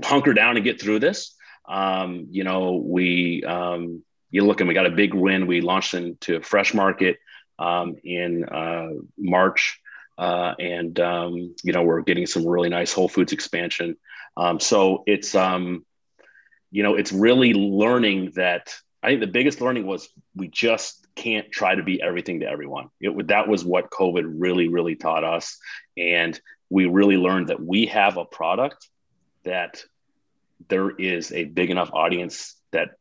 hunker 0.03 0.33
down 0.33 0.57
and 0.57 0.65
get 0.65 0.81
through 0.81 0.99
this. 0.99 1.35
Um, 1.67 2.27
you 2.31 2.43
know, 2.43 2.83
we 2.85 3.43
um, 3.43 4.03
you 4.29 4.45
look 4.45 4.59
and 4.59 4.67
we 4.67 4.73
got 4.73 4.85
a 4.85 4.91
big 4.91 5.13
win. 5.13 5.47
We 5.47 5.61
launched 5.61 5.93
into 5.93 6.37
a 6.37 6.41
Fresh 6.41 6.73
Market 6.73 7.17
um, 7.59 7.95
in 8.03 8.43
uh, 8.45 8.89
March. 9.17 9.79
Uh, 10.17 10.53
and 10.59 10.99
um, 10.99 11.55
you 11.63 11.73
know 11.73 11.83
we're 11.83 12.01
getting 12.01 12.25
some 12.25 12.47
really 12.47 12.69
nice 12.69 12.93
Whole 12.93 13.09
Foods 13.09 13.33
expansion. 13.33 13.97
Um, 14.37 14.59
so 14.59 15.03
it's 15.05 15.35
um, 15.35 15.85
you 16.71 16.83
know 16.83 16.95
it's 16.95 17.11
really 17.11 17.53
learning 17.53 18.31
that 18.35 18.73
I 19.03 19.09
think 19.09 19.19
the 19.19 19.27
biggest 19.27 19.59
learning 19.59 19.85
was 19.85 20.09
we 20.33 20.47
just 20.47 21.05
can't 21.15 21.51
try 21.51 21.75
to 21.75 21.83
be 21.83 22.01
everything 22.01 22.39
to 22.39 22.47
everyone. 22.47 22.89
It, 23.01 23.27
that 23.27 23.47
was 23.47 23.65
what 23.65 23.91
COVID 23.91 24.35
really, 24.37 24.69
really 24.69 24.95
taught 24.95 25.25
us. 25.25 25.57
And 25.97 26.39
we 26.69 26.85
really 26.85 27.17
learned 27.17 27.49
that 27.49 27.63
we 27.63 27.87
have 27.87 28.17
a 28.17 28.25
product 28.25 28.87
that 29.43 29.83
there 30.69 30.89
is 30.89 31.31
a 31.33 31.43
big 31.43 31.69
enough 31.69 31.91
audience 31.91 32.55
that 32.71 32.91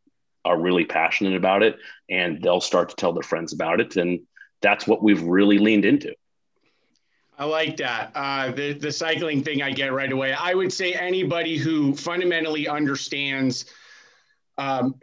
are 0.44 0.60
really 0.60 0.84
passionate 0.84 1.36
about 1.36 1.62
it 1.62 1.76
and 2.10 2.42
they'll 2.42 2.60
start 2.60 2.90
to 2.90 2.96
tell 2.96 3.12
their 3.12 3.22
friends 3.22 3.52
about 3.52 3.80
it. 3.80 3.96
And 3.96 4.20
that's 4.60 4.86
what 4.86 5.02
we've 5.02 5.22
really 5.22 5.58
leaned 5.58 5.84
into. 5.84 6.14
I 7.42 7.44
like 7.44 7.76
that. 7.78 8.12
Uh, 8.14 8.52
the, 8.52 8.72
the 8.74 8.92
cycling 8.92 9.42
thing 9.42 9.62
I 9.62 9.72
get 9.72 9.92
right 9.92 10.12
away. 10.12 10.32
I 10.32 10.54
would 10.54 10.72
say 10.72 10.94
anybody 10.94 11.56
who 11.56 11.92
fundamentally 11.92 12.68
understands 12.68 13.64
um, 14.58 14.94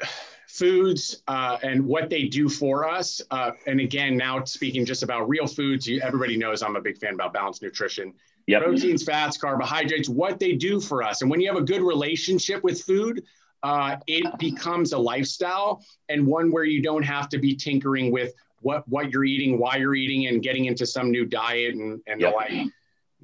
foods 0.47 1.21
uh, 1.27 1.57
and 1.63 1.85
what 1.85 2.09
they 2.09 2.29
do 2.29 2.47
for 2.47 2.87
us. 2.87 3.21
Uh, 3.29 3.51
and 3.67 3.81
again, 3.81 4.15
now 4.15 4.41
speaking 4.45 4.85
just 4.85 5.03
about 5.03 5.27
real 5.27 5.47
foods, 5.47 5.85
you, 5.85 5.99
everybody 5.99 6.37
knows 6.37 6.63
I'm 6.63 6.77
a 6.77 6.81
big 6.81 6.97
fan 6.97 7.13
about 7.13 7.33
balanced 7.33 7.61
nutrition. 7.61 8.13
Yep. 8.47 8.63
Proteins, 8.63 9.03
fats, 9.03 9.35
carbohydrates, 9.35 10.07
what 10.07 10.39
they 10.39 10.53
do 10.53 10.79
for 10.79 11.03
us. 11.03 11.21
And 11.21 11.29
when 11.29 11.41
you 11.41 11.49
have 11.49 11.61
a 11.61 11.65
good 11.65 11.81
relationship 11.81 12.63
with 12.63 12.81
food, 12.81 13.21
uh, 13.63 13.97
it 14.07 14.39
becomes 14.39 14.93
a 14.93 14.97
lifestyle 14.97 15.83
and 16.07 16.25
one 16.25 16.53
where 16.53 16.63
you 16.63 16.81
don't 16.81 17.03
have 17.03 17.27
to 17.29 17.37
be 17.37 17.53
tinkering 17.53 18.13
with 18.13 18.33
what 18.61 18.87
what 18.87 19.11
you're 19.11 19.25
eating, 19.25 19.59
why 19.59 19.77
you're 19.77 19.95
eating, 19.95 20.27
and 20.27 20.41
getting 20.41 20.65
into 20.65 20.85
some 20.85 21.11
new 21.11 21.25
diet 21.25 21.75
and, 21.75 22.01
and 22.07 22.21
yep. 22.21 22.31
the 22.31 22.35
like. 22.35 22.67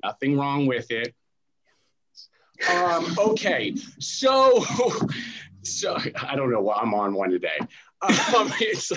Nothing 0.03 0.37
wrong 0.37 0.65
with 0.65 0.91
it. 0.91 1.15
Um, 2.69 3.15
okay, 3.19 3.75
so 3.99 4.63
so 5.63 5.97
I 6.21 6.35
don't 6.35 6.51
know 6.51 6.61
what 6.61 6.81
I'm 6.81 6.93
on 6.93 7.13
one 7.13 7.31
today. 7.31 7.57
Um, 7.59 8.51
it's 8.59 8.91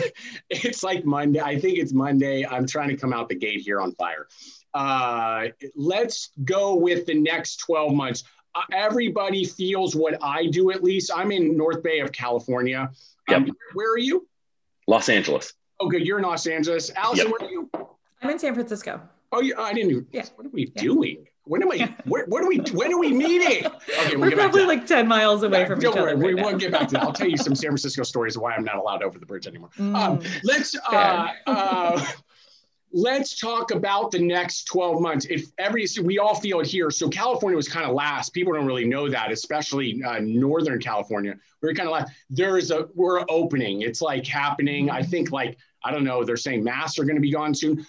it's 0.51 0.83
like 0.83 1.05
Monday. 1.05 1.41
I 1.41 1.59
think 1.59 1.79
it's 1.79 1.93
Monday. 1.93 2.47
I'm 2.47 2.67
trying 2.67 2.89
to 2.89 2.97
come 2.97 3.13
out 3.13 3.29
the 3.29 3.35
gate 3.35 3.61
here 3.61 3.81
on 3.81 3.93
fire. 3.95 4.29
Uh, 4.75 5.49
let's 5.75 6.31
go 6.45 6.75
with 6.75 7.07
the 7.07 7.15
next 7.15 7.57
12 7.57 7.95
months. 7.95 8.25
Uh, 8.55 8.63
everybody 8.73 9.45
feels 9.45 9.97
what 9.97 10.23
I 10.23 10.47
do. 10.47 10.71
At 10.71 10.85
least 10.85 11.11
I'm 11.15 11.33
in 11.33 11.57
North 11.57 11.83
Bay 11.83 12.01
of 12.01 12.13
California. 12.13 12.91
Um, 13.29 13.47
yep. 13.47 13.57
where 13.75 13.93
are 13.93 13.99
you? 13.99 14.29
Los 14.87 15.09
Angeles. 15.09 15.55
Okay, 15.81 15.99
you're 15.99 16.19
in 16.19 16.25
Los 16.25 16.47
Angeles. 16.47 16.91
Allison, 16.97 17.27
yep. 17.27 17.35
where 17.39 17.49
are 17.49 17.53
you? 17.53 17.71
I'm 18.23 18.31
in 18.31 18.39
San 18.39 18.55
Francisco. 18.55 19.01
Oh, 19.31 19.41
yeah, 19.41 19.61
I 19.61 19.73
didn't. 19.73 20.09
Yeah. 20.13 20.25
What 20.37 20.47
are 20.47 20.51
we 20.51 20.73
yeah. 20.75 20.83
doing? 20.83 21.27
When 21.49 21.63
am 21.63 21.73
I? 21.73 21.95
Where, 22.05 22.27
what 22.27 22.45
are 22.45 22.47
we? 22.49 22.59
When 22.59 22.93
are 22.93 22.99
we 22.99 23.13
meeting? 23.13 23.67
Okay, 23.67 24.17
we'll 24.17 24.31
We're 24.31 24.37
probably 24.37 24.67
like 24.67 24.87
ten 24.87 25.09
miles 25.09 25.43
away 25.43 25.65
from 25.67 25.81
don't 25.81 25.93
each 25.93 25.99
worry, 25.99 26.13
other. 26.13 26.21
Right 26.21 26.35
we 26.35 26.43
won't 26.43 26.61
get 26.61 26.73
back 26.73 26.89
to 26.89 26.95
that. 26.95 27.03
I'll 27.03 27.13
tell 27.13 27.29
you 27.29 27.39
some 27.39 27.55
San 27.55 27.71
Francisco 27.71 28.03
stories 28.03 28.37
of 28.37 28.43
why 28.43 28.53
I'm 28.53 28.65
not 28.65 28.77
allowed 28.77 29.03
over 29.03 29.19
the 29.19 29.25
bridge 29.25 29.47
anymore. 29.47 29.71
Mm, 29.79 29.97
um, 29.97 30.21
let's 30.45 30.77
uh, 30.91 31.29
uh, 31.47 32.07
let's 32.93 33.39
talk 33.39 33.71
about 33.71 34.11
the 34.11 34.19
next 34.19 34.65
12 34.65 35.01
months. 35.01 35.27
If 35.31 35.47
every 35.59 35.87
we 36.03 36.19
all 36.19 36.35
feel 36.35 36.61
it 36.61 36.67
here. 36.67 36.91
So 36.91 37.09
California 37.09 37.57
was 37.57 37.69
kind 37.69 37.87
of 37.87 37.95
last. 37.95 38.31
People 38.31 38.53
don't 38.53 38.67
really 38.67 38.85
know 38.85 39.09
that, 39.09 39.33
especially 39.33 40.03
uh, 40.03 40.19
Northern 40.21 40.81
California. 40.81 41.35
We 41.63 41.69
we're 41.69 41.75
kind 41.75 41.89
of 41.89 41.95
last. 41.95 42.13
There 42.29 42.59
is 42.59 42.71
a 42.71 42.89
we're 42.95 43.25
opening. 43.31 43.83
It's 43.83 44.03
like 44.03 44.27
happening. 44.27 44.91
I 44.91 45.03
think 45.03 45.33
like 45.33 45.57
I 45.85 45.91
don't 45.91 46.05
know. 46.05 46.25
They're 46.25 46.37
saying 46.37 46.65
masks 46.65 46.99
are 46.99 47.05
going 47.05 47.17
to 47.17 47.23
be 47.23 47.33
gone 47.33 47.55
soon 47.55 47.87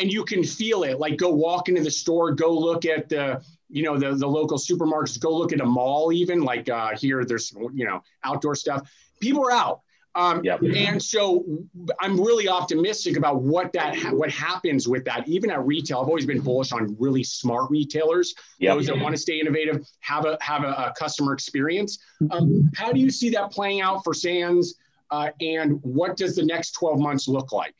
and 0.00 0.12
you 0.12 0.24
can 0.24 0.44
feel 0.44 0.82
it. 0.82 0.98
Like 0.98 1.16
go 1.16 1.30
walk 1.30 1.68
into 1.68 1.82
the 1.82 1.90
store, 1.90 2.32
go 2.32 2.52
look 2.52 2.84
at 2.84 3.08
the 3.08 3.42
you 3.68 3.82
know 3.82 3.98
the 3.98 4.14
the 4.14 4.26
local 4.26 4.58
supermarkets, 4.58 5.20
go 5.20 5.34
look 5.34 5.52
at 5.52 5.60
a 5.60 5.66
mall. 5.66 6.12
Even 6.12 6.42
like 6.42 6.68
uh, 6.68 6.96
here, 6.96 7.24
there's 7.24 7.52
you 7.52 7.84
know 7.84 8.02
outdoor 8.24 8.54
stuff. 8.54 8.90
People 9.20 9.44
are 9.46 9.52
out. 9.52 9.80
Um, 10.14 10.42
yep. 10.42 10.60
And 10.62 11.00
so 11.00 11.44
I'm 12.00 12.20
really 12.20 12.48
optimistic 12.48 13.16
about 13.16 13.40
what 13.40 13.72
that 13.74 13.96
ha- 13.96 14.10
what 14.10 14.30
happens 14.30 14.88
with 14.88 15.04
that. 15.04 15.28
Even 15.28 15.50
at 15.50 15.64
retail, 15.64 16.00
I've 16.00 16.08
always 16.08 16.26
been 16.26 16.40
bullish 16.40 16.72
on 16.72 16.96
really 16.98 17.22
smart 17.22 17.70
retailers, 17.70 18.34
yep. 18.58 18.74
those 18.74 18.86
that 18.86 18.98
want 18.98 19.14
to 19.14 19.20
stay 19.20 19.38
innovative, 19.38 19.86
have 20.00 20.24
a 20.24 20.36
have 20.40 20.64
a, 20.64 20.68
a 20.70 20.94
customer 20.98 21.34
experience. 21.34 21.98
Um, 22.30 22.68
how 22.74 22.90
do 22.90 22.98
you 22.98 23.10
see 23.10 23.30
that 23.30 23.52
playing 23.52 23.80
out 23.80 24.02
for 24.02 24.12
Sans? 24.12 24.74
Uh, 25.10 25.30
and 25.40 25.80
what 25.82 26.16
does 26.16 26.36
the 26.36 26.44
next 26.44 26.72
12 26.72 26.98
months 26.98 27.28
look 27.28 27.52
like? 27.52 27.74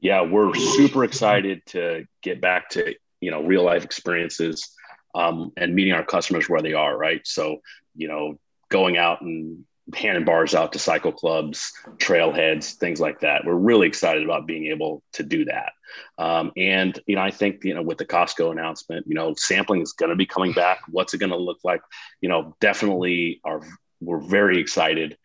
yeah, 0.00 0.22
we're 0.22 0.54
super 0.54 1.04
excited 1.04 1.62
to 1.66 2.06
get 2.22 2.40
back 2.40 2.70
to 2.70 2.94
you 3.20 3.30
know 3.30 3.42
real 3.42 3.64
life 3.64 3.84
experiences 3.84 4.68
um, 5.14 5.52
and 5.56 5.74
meeting 5.74 5.92
our 5.92 6.04
customers 6.04 6.48
where 6.48 6.62
they 6.62 6.72
are. 6.72 6.96
Right, 6.96 7.20
so 7.24 7.58
you 7.96 8.08
know, 8.08 8.38
going 8.68 8.96
out 8.96 9.22
and 9.22 9.64
handing 9.94 10.24
bars 10.24 10.54
out 10.54 10.72
to 10.74 10.78
cycle 10.78 11.12
clubs, 11.12 11.72
trailheads, 11.96 12.74
things 12.74 13.00
like 13.00 13.20
that. 13.20 13.44
We're 13.44 13.54
really 13.54 13.88
excited 13.88 14.22
about 14.22 14.46
being 14.46 14.66
able 14.66 15.02
to 15.14 15.22
do 15.22 15.46
that. 15.46 15.72
Um, 16.18 16.52
and 16.56 16.98
you 17.06 17.16
know, 17.16 17.22
I 17.22 17.30
think 17.30 17.64
you 17.64 17.74
know 17.74 17.82
with 17.82 17.98
the 17.98 18.06
Costco 18.06 18.52
announcement, 18.52 19.06
you 19.08 19.14
know, 19.14 19.34
sampling 19.36 19.82
is 19.82 19.92
going 19.94 20.10
to 20.10 20.16
be 20.16 20.26
coming 20.26 20.52
back. 20.52 20.80
What's 20.88 21.12
it 21.12 21.18
going 21.18 21.30
to 21.30 21.36
look 21.36 21.58
like? 21.64 21.80
You 22.20 22.28
know, 22.28 22.56
definitely 22.60 23.40
are. 23.44 23.62
We're 24.00 24.20
very 24.20 24.60
excited. 24.60 25.18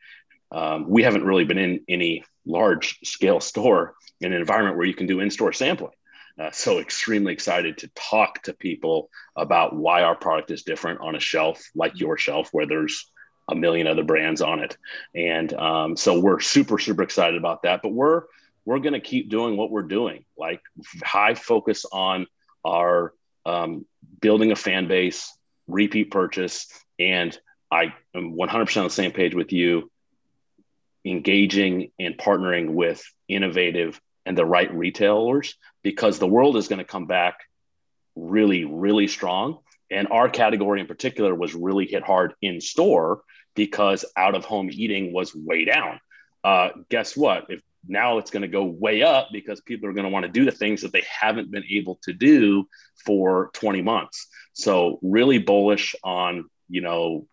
Um, 0.54 0.88
we 0.88 1.04
haven't 1.04 1.26
really 1.26 1.46
been 1.46 1.58
in 1.58 1.84
any 1.90 2.24
large 2.46 3.00
scale 3.04 3.40
store 3.40 3.96
in 4.22 4.32
an 4.32 4.40
environment 4.40 4.78
where 4.78 4.86
you 4.86 4.94
can 4.94 5.08
do 5.08 5.20
in-store 5.20 5.52
sampling. 5.52 5.94
Uh, 6.40 6.52
so 6.52 6.80
extremely 6.80 7.32
excited 7.32 7.78
to 7.78 7.88
talk 7.96 8.42
to 8.44 8.54
people 8.54 9.10
about 9.36 9.76
why 9.76 10.02
our 10.02 10.16
product 10.16 10.50
is 10.50 10.64
different 10.64 11.00
on 11.02 11.16
a 11.16 11.20
shelf 11.20 11.62
like 11.76 12.00
your 12.00 12.18
shelf 12.18 12.50
where 12.52 12.66
there's 12.66 13.12
a 13.52 13.56
million 13.56 13.88
other 13.88 14.04
brands 14.04 14.42
on 14.42 14.60
it. 14.60 14.78
And 15.14 15.54
um, 15.54 15.98
so 15.98 16.20
we're 16.20 16.40
super 16.40 16.80
super 16.80 17.04
excited 17.04 17.38
about 17.38 17.64
that 17.64 17.82
but 17.84 17.94
we're 17.94 18.24
we're 18.66 18.80
going 18.80 18.94
to 18.94 19.00
keep 19.00 19.30
doing 19.30 19.58
what 19.58 19.70
we're 19.70 19.84
doing 19.84 20.26
like 20.38 20.62
high 21.04 21.36
focus 21.36 21.86
on 21.92 22.26
our 22.66 23.14
um, 23.46 23.86
building 24.22 24.52
a 24.52 24.56
fan 24.56 24.88
base 24.88 25.38
repeat 25.68 26.10
purchase. 26.10 26.68
And 26.98 27.38
i 27.72 27.94
am 28.16 28.36
100% 28.36 28.78
on 28.78 28.84
the 28.86 28.90
same 28.90 29.12
page 29.12 29.36
with 29.36 29.52
you 29.52 29.92
engaging 31.06 31.92
and 32.00 32.18
partnering 32.18 32.72
with 32.74 33.04
innovative 33.28 34.00
and 34.26 34.38
the 34.38 34.46
right 34.46 34.74
retailers 34.74 35.56
because 35.84 36.20
the 36.20 36.28
world 36.28 36.58
is 36.58 36.68
going 36.68 36.80
to 36.80 36.86
come 36.86 37.06
back 37.06 37.36
really, 38.16 38.64
really 38.64 39.08
strong. 39.08 39.60
And 39.92 40.08
our 40.10 40.30
category 40.30 40.80
in 40.80 40.88
particular 40.88 41.36
was 41.36 41.54
really 41.54 41.86
hit 41.86 42.04
hard 42.04 42.34
in 42.42 42.62
store 42.62 43.22
because 43.56 44.06
out 44.16 44.36
of 44.36 44.46
home 44.46 44.70
eating 44.72 45.14
was 45.14 45.36
way 45.36 45.66
down. 45.66 46.00
Uh, 46.44 46.70
guess 46.90 47.16
what? 47.16 47.46
If 47.50 47.62
now 47.88 48.18
it's 48.18 48.32
going 48.32 48.42
to 48.42 48.48
go 48.48 48.64
way 48.64 49.04
up 49.04 49.30
because 49.32 49.62
people 49.62 49.90
are 49.90 49.94
going 49.94 50.06
to 50.06 50.10
want 50.10 50.26
to 50.26 50.32
do 50.32 50.46
the 50.46 50.52
things 50.52 50.82
that 50.82 50.94
they 50.94 51.04
haven't 51.08 51.52
been 51.52 51.66
able 51.70 52.00
to 52.04 52.14
do 52.14 52.68
for 53.06 53.50
20 53.54 53.82
months. 53.82 54.28
So 54.54 55.00
really 55.02 55.38
bullish 55.38 55.96
on, 56.04 56.50
you 56.70 56.82
know, 56.82 57.28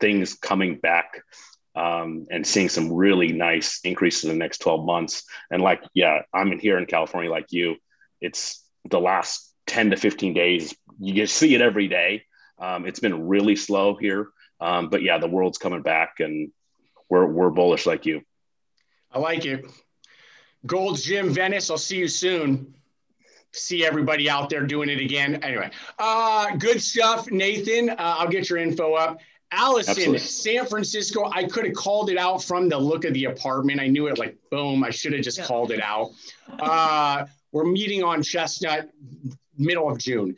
things 0.00 0.34
coming 0.34 0.76
back 0.76 1.22
um, 1.74 2.26
and 2.30 2.46
seeing 2.46 2.68
some 2.68 2.92
really 2.92 3.32
nice 3.32 3.80
increases 3.84 4.24
in 4.24 4.30
the 4.30 4.36
next 4.36 4.58
12 4.58 4.84
months. 4.84 5.24
And 5.50 5.62
like, 5.62 5.82
yeah, 5.94 6.22
I'm 6.32 6.52
in 6.52 6.58
here 6.58 6.78
in 6.78 6.86
California 6.86 7.30
like 7.30 7.46
you. 7.50 7.76
It's 8.20 8.62
the 8.88 9.00
last 9.00 9.52
10 9.66 9.90
to 9.90 9.96
15 9.96 10.34
days. 10.34 10.74
You 11.00 11.14
just 11.14 11.36
see 11.36 11.54
it 11.54 11.60
every 11.60 11.88
day. 11.88 12.24
Um, 12.58 12.86
it's 12.86 13.00
been 13.00 13.26
really 13.26 13.56
slow 13.56 13.96
here. 13.96 14.28
Um, 14.60 14.90
but 14.90 15.02
yeah, 15.02 15.18
the 15.18 15.28
world's 15.28 15.58
coming 15.58 15.82
back 15.82 16.20
and 16.20 16.52
we're, 17.08 17.26
we're 17.26 17.50
bullish 17.50 17.86
like 17.86 18.06
you. 18.06 18.22
I 19.10 19.18
like 19.18 19.44
it. 19.44 19.64
Gold's 20.64 21.02
Gym 21.02 21.30
Venice. 21.30 21.70
I'll 21.70 21.78
see 21.78 21.98
you 21.98 22.08
soon. 22.08 22.74
See 23.52 23.84
everybody 23.84 24.30
out 24.30 24.48
there 24.48 24.64
doing 24.64 24.88
it 24.88 25.00
again. 25.00 25.42
Anyway, 25.42 25.70
uh, 25.98 26.56
good 26.56 26.80
stuff, 26.80 27.30
Nathan. 27.30 27.90
Uh, 27.90 27.96
I'll 27.98 28.28
get 28.28 28.48
your 28.48 28.58
info 28.58 28.94
up. 28.94 29.18
Allison, 29.52 29.90
Absolutely. 29.90 30.18
San 30.18 30.66
Francisco. 30.66 31.30
I 31.32 31.44
could 31.44 31.66
have 31.66 31.74
called 31.74 32.10
it 32.10 32.18
out 32.18 32.42
from 32.42 32.68
the 32.68 32.78
look 32.78 33.04
of 33.04 33.14
the 33.14 33.26
apartment. 33.26 33.80
I 33.80 33.86
knew 33.86 34.06
it 34.06 34.18
like 34.18 34.36
boom. 34.50 34.82
I 34.82 34.90
should 34.90 35.12
have 35.12 35.22
just 35.22 35.38
yeah. 35.38 35.44
called 35.44 35.70
it 35.70 35.80
out. 35.80 36.10
Uh, 36.58 37.26
we're 37.52 37.64
meeting 37.64 38.02
on 38.02 38.22
Chestnut, 38.22 38.90
middle 39.58 39.90
of 39.90 39.98
June. 39.98 40.36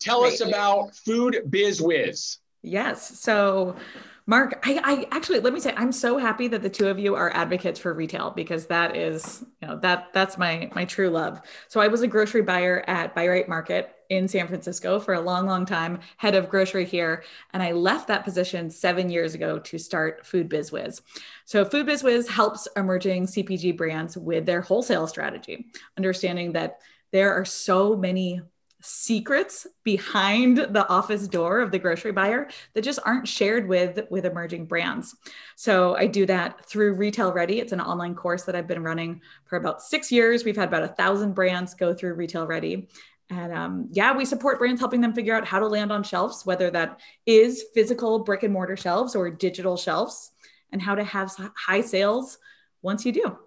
Tell 0.00 0.24
us 0.24 0.40
about 0.40 0.94
Food 0.94 1.42
Biz 1.50 1.82
Wiz. 1.82 2.38
Yes. 2.62 3.18
So, 3.20 3.76
Mark, 4.26 4.64
I, 4.64 4.80
I, 4.84 5.16
actually 5.16 5.40
let 5.40 5.52
me 5.52 5.58
say 5.58 5.74
I'm 5.76 5.90
so 5.90 6.16
happy 6.16 6.46
that 6.48 6.62
the 6.62 6.70
two 6.70 6.88
of 6.88 6.98
you 6.98 7.16
are 7.16 7.34
advocates 7.34 7.80
for 7.80 7.92
retail 7.92 8.30
because 8.30 8.66
that 8.66 8.96
is, 8.96 9.44
you 9.60 9.68
know, 9.68 9.78
that 9.78 10.12
that's 10.12 10.38
my 10.38 10.70
my 10.74 10.84
true 10.84 11.10
love. 11.10 11.40
So 11.68 11.80
I 11.80 11.88
was 11.88 12.02
a 12.02 12.06
grocery 12.06 12.42
buyer 12.42 12.84
at 12.86 13.14
Bi-Rite 13.14 13.48
Market 13.48 13.94
in 14.12 14.28
San 14.28 14.46
Francisco 14.46 15.00
for 15.00 15.14
a 15.14 15.20
long, 15.20 15.46
long 15.46 15.64
time, 15.64 15.98
head 16.18 16.34
of 16.34 16.50
grocery 16.50 16.84
here, 16.84 17.24
and 17.54 17.62
I 17.62 17.72
left 17.72 18.08
that 18.08 18.24
position 18.24 18.68
seven 18.68 19.10
years 19.10 19.34
ago 19.34 19.58
to 19.58 19.78
start 19.78 20.26
Food 20.26 20.50
Biz 20.50 20.70
Wiz. 20.70 21.00
So 21.46 21.64
Food 21.64 21.86
Biz 21.86 22.02
Wiz 22.02 22.28
helps 22.28 22.68
emerging 22.76 23.26
CPG 23.26 23.76
brands 23.76 24.16
with 24.16 24.44
their 24.44 24.60
wholesale 24.60 25.06
strategy, 25.06 25.66
understanding 25.96 26.52
that 26.52 26.80
there 27.10 27.32
are 27.32 27.46
so 27.46 27.96
many 27.96 28.42
secrets 28.82 29.66
behind 29.84 30.58
the 30.58 30.86
office 30.88 31.28
door 31.28 31.60
of 31.60 31.70
the 31.70 31.78
grocery 31.78 32.10
buyer 32.10 32.48
that 32.74 32.82
just 32.82 32.98
aren't 33.04 33.28
shared 33.28 33.68
with 33.68 34.00
with 34.10 34.26
emerging 34.26 34.66
brands. 34.66 35.14
So 35.54 35.94
i 35.96 36.08
do 36.08 36.26
that 36.26 36.66
through 36.66 36.94
retail 36.94 37.32
ready. 37.32 37.60
It's 37.60 37.72
an 37.72 37.80
online 37.80 38.16
course 38.16 38.42
that 38.42 38.56
i've 38.56 38.66
been 38.66 38.82
running 38.82 39.20
for 39.44 39.56
about 39.56 39.82
six 39.82 40.10
years. 40.10 40.44
We've 40.44 40.56
had 40.56 40.68
about 40.68 40.82
a 40.82 40.88
thousand 40.88 41.34
brands 41.34 41.74
go 41.74 41.94
through 41.94 42.14
retail 42.14 42.46
ready 42.46 42.88
and 43.30 43.52
um, 43.52 43.88
yeah 43.92 44.16
we 44.16 44.24
support 44.24 44.58
brands 44.58 44.80
helping 44.80 45.00
them 45.00 45.12
figure 45.12 45.34
out 45.34 45.46
how 45.46 45.58
to 45.58 45.66
land 45.66 45.92
on 45.92 46.02
shelves 46.02 46.44
whether 46.44 46.70
that 46.70 47.00
is 47.26 47.64
physical 47.74 48.20
brick 48.20 48.42
and 48.42 48.52
mortar 48.52 48.76
shelves 48.76 49.14
or 49.14 49.30
digital 49.30 49.76
shelves 49.76 50.32
and 50.72 50.80
how 50.80 50.94
to 50.94 51.04
have 51.04 51.32
high 51.56 51.80
sales 51.80 52.38
once 52.82 53.04
you 53.04 53.12
do 53.12 53.38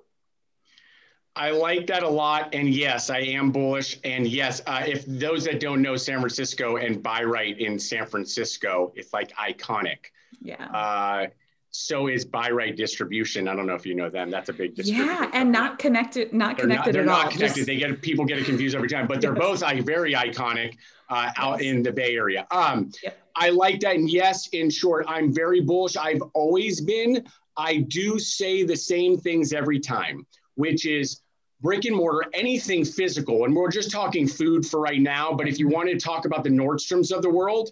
I 1.37 1.49
like 1.49 1.87
that 1.87 2.03
a 2.03 2.09
lot. 2.09 2.55
And 2.55 2.73
yes, 2.73 3.09
I 3.09 3.19
am 3.19 3.51
bullish. 3.51 3.99
And 4.05 4.25
yes, 4.25 4.61
uh, 4.67 4.83
if 4.87 5.05
those 5.05 5.43
that 5.45 5.59
don't 5.59 5.81
know 5.81 5.97
San 5.97 6.19
Francisco 6.19 6.77
and 6.77 7.03
Bi-Rite 7.03 7.59
in 7.59 7.77
San 7.77 8.05
Francisco, 8.05 8.93
it's 8.95 9.11
like 9.11 9.35
iconic. 9.35 9.97
Yeah. 10.41 10.63
Uh, 10.65 11.27
so 11.75 12.07
is 12.07 12.25
Bi-Rite 12.25 12.75
distribution. 12.75 13.47
I 13.47 13.55
don't 13.55 13.67
know 13.67 13.75
if 13.75 13.85
you 13.85 13.95
know 13.95 14.09
them. 14.09 14.29
That's 14.29 14.49
a 14.49 14.53
big 14.53 14.75
distribution. 14.75 15.07
Yeah, 15.07 15.29
and 15.33 15.51
not 15.51 15.79
connected, 15.79 16.33
not 16.33 16.57
they're 16.57 16.65
connected 16.65 16.87
not, 16.87 16.93
they're 16.93 17.01
at 17.01 17.07
not 17.07 17.25
all. 17.25 17.31
connected. 17.31 17.55
Just... 17.57 17.67
They 17.67 17.77
get 17.77 18.01
people 18.01 18.25
get 18.25 18.39
it 18.39 18.45
confused 18.45 18.75
every 18.75 18.89
time, 18.89 19.07
but 19.07 19.21
they're 19.21 19.35
yes. 19.35 19.41
both 19.41 19.61
like 19.61 19.85
very 19.85 20.13
iconic 20.13 20.77
uh, 21.09 21.31
out 21.37 21.61
yes. 21.61 21.71
in 21.71 21.83
the 21.83 21.91
Bay 21.91 22.15
Area. 22.15 22.47
Um, 22.51 22.91
yep. 23.03 23.19
I 23.35 23.49
like 23.49 23.79
that. 23.81 23.95
And 23.95 24.09
yes, 24.09 24.47
in 24.49 24.69
short, 24.69 25.05
I'm 25.07 25.33
very 25.33 25.61
bullish. 25.61 25.97
I've 25.97 26.21
always 26.33 26.81
been. 26.81 27.25
I 27.57 27.77
do 27.77 28.19
say 28.19 28.63
the 28.63 28.75
same 28.75 29.17
things 29.17 29.53
every 29.53 29.79
time, 29.79 30.25
which 30.55 30.85
is 30.85 31.21
brick 31.61 31.85
and 31.85 31.95
mortar, 31.95 32.29
anything 32.33 32.85
physical, 32.85 33.45
and 33.45 33.55
we're 33.55 33.71
just 33.71 33.91
talking 33.91 34.27
food 34.27 34.65
for 34.65 34.79
right 34.79 35.01
now. 35.01 35.33
But 35.33 35.47
if 35.47 35.57
you 35.57 35.67
want 35.67 35.89
to 35.89 35.97
talk 35.97 36.25
about 36.25 36.43
the 36.43 36.49
Nordstroms 36.49 37.11
of 37.11 37.21
the 37.21 37.29
world, 37.29 37.71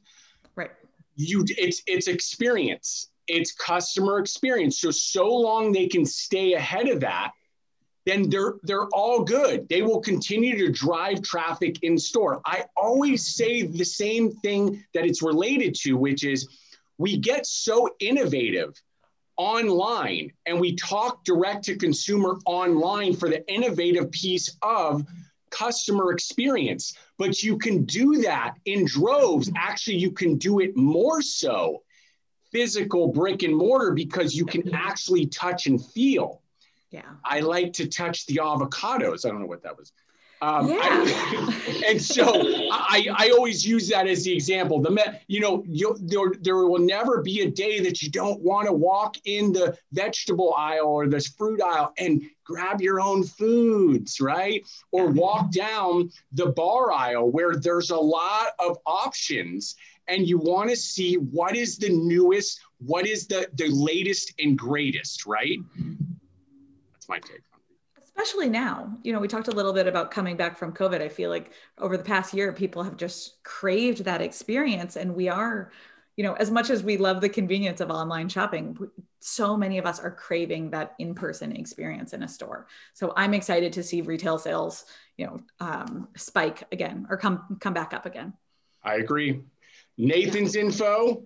right, 0.55 0.71
you 1.15 1.45
it's 1.49 1.83
it's 1.85 2.07
experience, 2.07 3.09
it's 3.33 3.51
customer 3.51 4.19
experience. 4.19 4.79
So 4.79 4.91
so 4.91 5.27
long 5.27 5.71
they 5.71 5.87
can 5.87 6.05
stay 6.05 6.53
ahead 6.53 6.87
of 6.87 6.99
that, 6.99 7.31
then 8.05 8.29
they're 8.29 8.55
they're 8.63 8.87
all 8.93 9.23
good. 9.23 9.67
They 9.69 9.81
will 9.81 10.01
continue 10.01 10.57
to 10.59 10.71
drive 10.71 11.21
traffic 11.23 11.81
in 11.81 11.97
store. 11.97 12.41
I 12.45 12.65
always 12.77 13.35
say 13.35 13.63
the 13.63 13.85
same 13.85 14.31
thing 14.31 14.83
that 14.93 15.05
it's 15.05 15.23
related 15.23 15.73
to, 15.81 15.97
which 15.97 16.23
is 16.23 16.47
we 16.97 17.17
get 17.17 17.47
so 17.47 17.89
innovative 17.99 18.79
online 19.37 20.31
and 20.45 20.59
we 20.59 20.75
talk 20.75 21.23
direct 21.23 21.65
to 21.65 21.75
consumer 21.75 22.37
online 22.45 23.15
for 23.15 23.29
the 23.29 23.45
innovative 23.51 24.11
piece 24.11 24.57
of 24.61 25.03
customer 25.49 26.11
experience. 26.11 26.93
But 27.17 27.41
you 27.41 27.57
can 27.57 27.83
do 27.85 28.21
that 28.21 28.55
in 28.65 28.85
droves. 28.85 29.49
Actually, 29.57 29.97
you 29.97 30.11
can 30.11 30.37
do 30.37 30.59
it 30.59 30.77
more 30.77 31.21
so 31.23 31.81
physical 32.53 33.07
brick 33.07 33.43
and 33.43 33.55
mortar 33.55 33.91
because 33.91 34.33
you 34.33 34.45
can 34.45 34.73
actually 34.73 35.25
touch 35.25 35.67
and 35.67 35.83
feel. 35.83 36.41
Yeah. 36.91 37.01
I 37.25 37.39
like 37.39 37.73
to 37.73 37.87
touch 37.87 38.27
the 38.27 38.35
avocados. 38.35 39.25
I 39.25 39.29
don't 39.29 39.41
know 39.41 39.47
what 39.47 39.63
that 39.63 39.75
was. 39.75 39.91
Um, 40.43 40.67
yeah. 40.67 40.79
I, 40.81 41.83
and 41.87 42.01
so 42.01 42.25
I, 42.69 43.07
I 43.15 43.29
always 43.29 43.65
use 43.65 43.87
that 43.89 44.07
as 44.07 44.25
the 44.25 44.33
example. 44.33 44.81
The 44.81 45.19
you 45.27 45.39
know 45.39 45.63
you, 45.65 45.95
there, 46.01 46.33
there 46.41 46.57
will 46.57 46.79
never 46.79 47.21
be 47.21 47.41
a 47.41 47.49
day 47.49 47.79
that 47.79 48.01
you 48.01 48.11
don't 48.11 48.41
want 48.41 48.67
to 48.67 48.73
walk 48.73 49.15
in 49.23 49.53
the 49.53 49.77
vegetable 49.93 50.53
aisle 50.57 50.87
or 50.87 51.07
this 51.07 51.29
fruit 51.29 51.61
aisle 51.61 51.93
and 51.97 52.23
grab 52.43 52.81
your 52.81 52.99
own 52.99 53.23
foods, 53.23 54.19
right? 54.19 54.67
Or 54.91 55.07
walk 55.07 55.51
down 55.51 56.11
the 56.33 56.47
bar 56.47 56.91
aisle 56.91 57.31
where 57.31 57.55
there's 57.55 57.91
a 57.91 57.97
lot 57.97 58.47
of 58.59 58.77
options 58.85 59.75
and 60.07 60.27
you 60.27 60.37
want 60.37 60.69
to 60.69 60.75
see 60.75 61.15
what 61.15 61.55
is 61.55 61.77
the 61.77 61.89
newest, 61.89 62.59
what 62.79 63.07
is 63.07 63.27
the 63.27 63.47
the 63.55 63.67
latest 63.69 64.33
and 64.39 64.57
greatest, 64.57 65.25
right? 65.25 65.59
That's 66.93 67.09
my 67.09 67.19
take. 67.19 67.41
Especially 68.01 68.49
now. 68.49 68.97
You 69.03 69.13
know 69.13 69.19
we 69.19 69.27
talked 69.27 69.47
a 69.47 69.51
little 69.51 69.73
bit 69.73 69.87
about 69.87 70.11
coming 70.11 70.37
back 70.37 70.57
from 70.57 70.73
covid. 70.73 71.01
I 71.01 71.09
feel 71.09 71.29
like 71.29 71.51
over 71.77 71.97
the 71.97 72.03
past 72.03 72.33
year 72.33 72.51
people 72.53 72.83
have 72.83 72.97
just 72.97 73.43
craved 73.43 74.03
that 74.05 74.21
experience 74.21 74.95
and 74.97 75.15
we 75.15 75.29
are 75.29 75.71
you 76.15 76.23
know 76.23 76.33
as 76.33 76.51
much 76.51 76.69
as 76.69 76.83
we 76.83 76.97
love 76.97 77.21
the 77.21 77.29
convenience 77.29 77.81
of 77.81 77.89
online 77.89 78.29
shopping 78.29 78.77
so 79.19 79.55
many 79.57 79.77
of 79.77 79.85
us 79.85 79.99
are 79.99 80.11
craving 80.11 80.69
that 80.69 80.93
in-person 80.99 81.55
experience 81.55 82.13
in 82.13 82.23
a 82.23 82.27
store. 82.27 82.67
So 82.93 83.13
i'm 83.15 83.33
excited 83.33 83.73
to 83.73 83.83
see 83.83 84.01
retail 84.01 84.37
sales 84.37 84.85
you 85.17 85.25
know 85.25 85.39
um, 85.59 86.09
spike 86.15 86.63
again 86.71 87.07
or 87.09 87.17
come 87.17 87.57
come 87.59 87.73
back 87.73 87.93
up 87.93 88.05
again. 88.05 88.33
I 88.83 88.95
agree 88.95 89.41
nathan's 89.97 90.55
info 90.55 91.23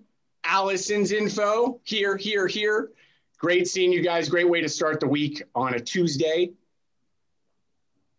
allison's 0.48 1.12
info 1.12 1.80
here 1.84 2.16
here 2.16 2.46
here. 2.46 2.90
Great 3.38 3.68
seeing 3.68 3.92
you 3.92 4.02
guys. 4.02 4.28
Great 4.28 4.48
way 4.48 4.60
to 4.60 4.68
start 4.68 4.98
the 4.98 5.06
week 5.06 5.42
on 5.54 5.74
a 5.74 5.80
tuesday. 5.80 6.50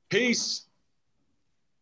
Peace. 0.10 0.69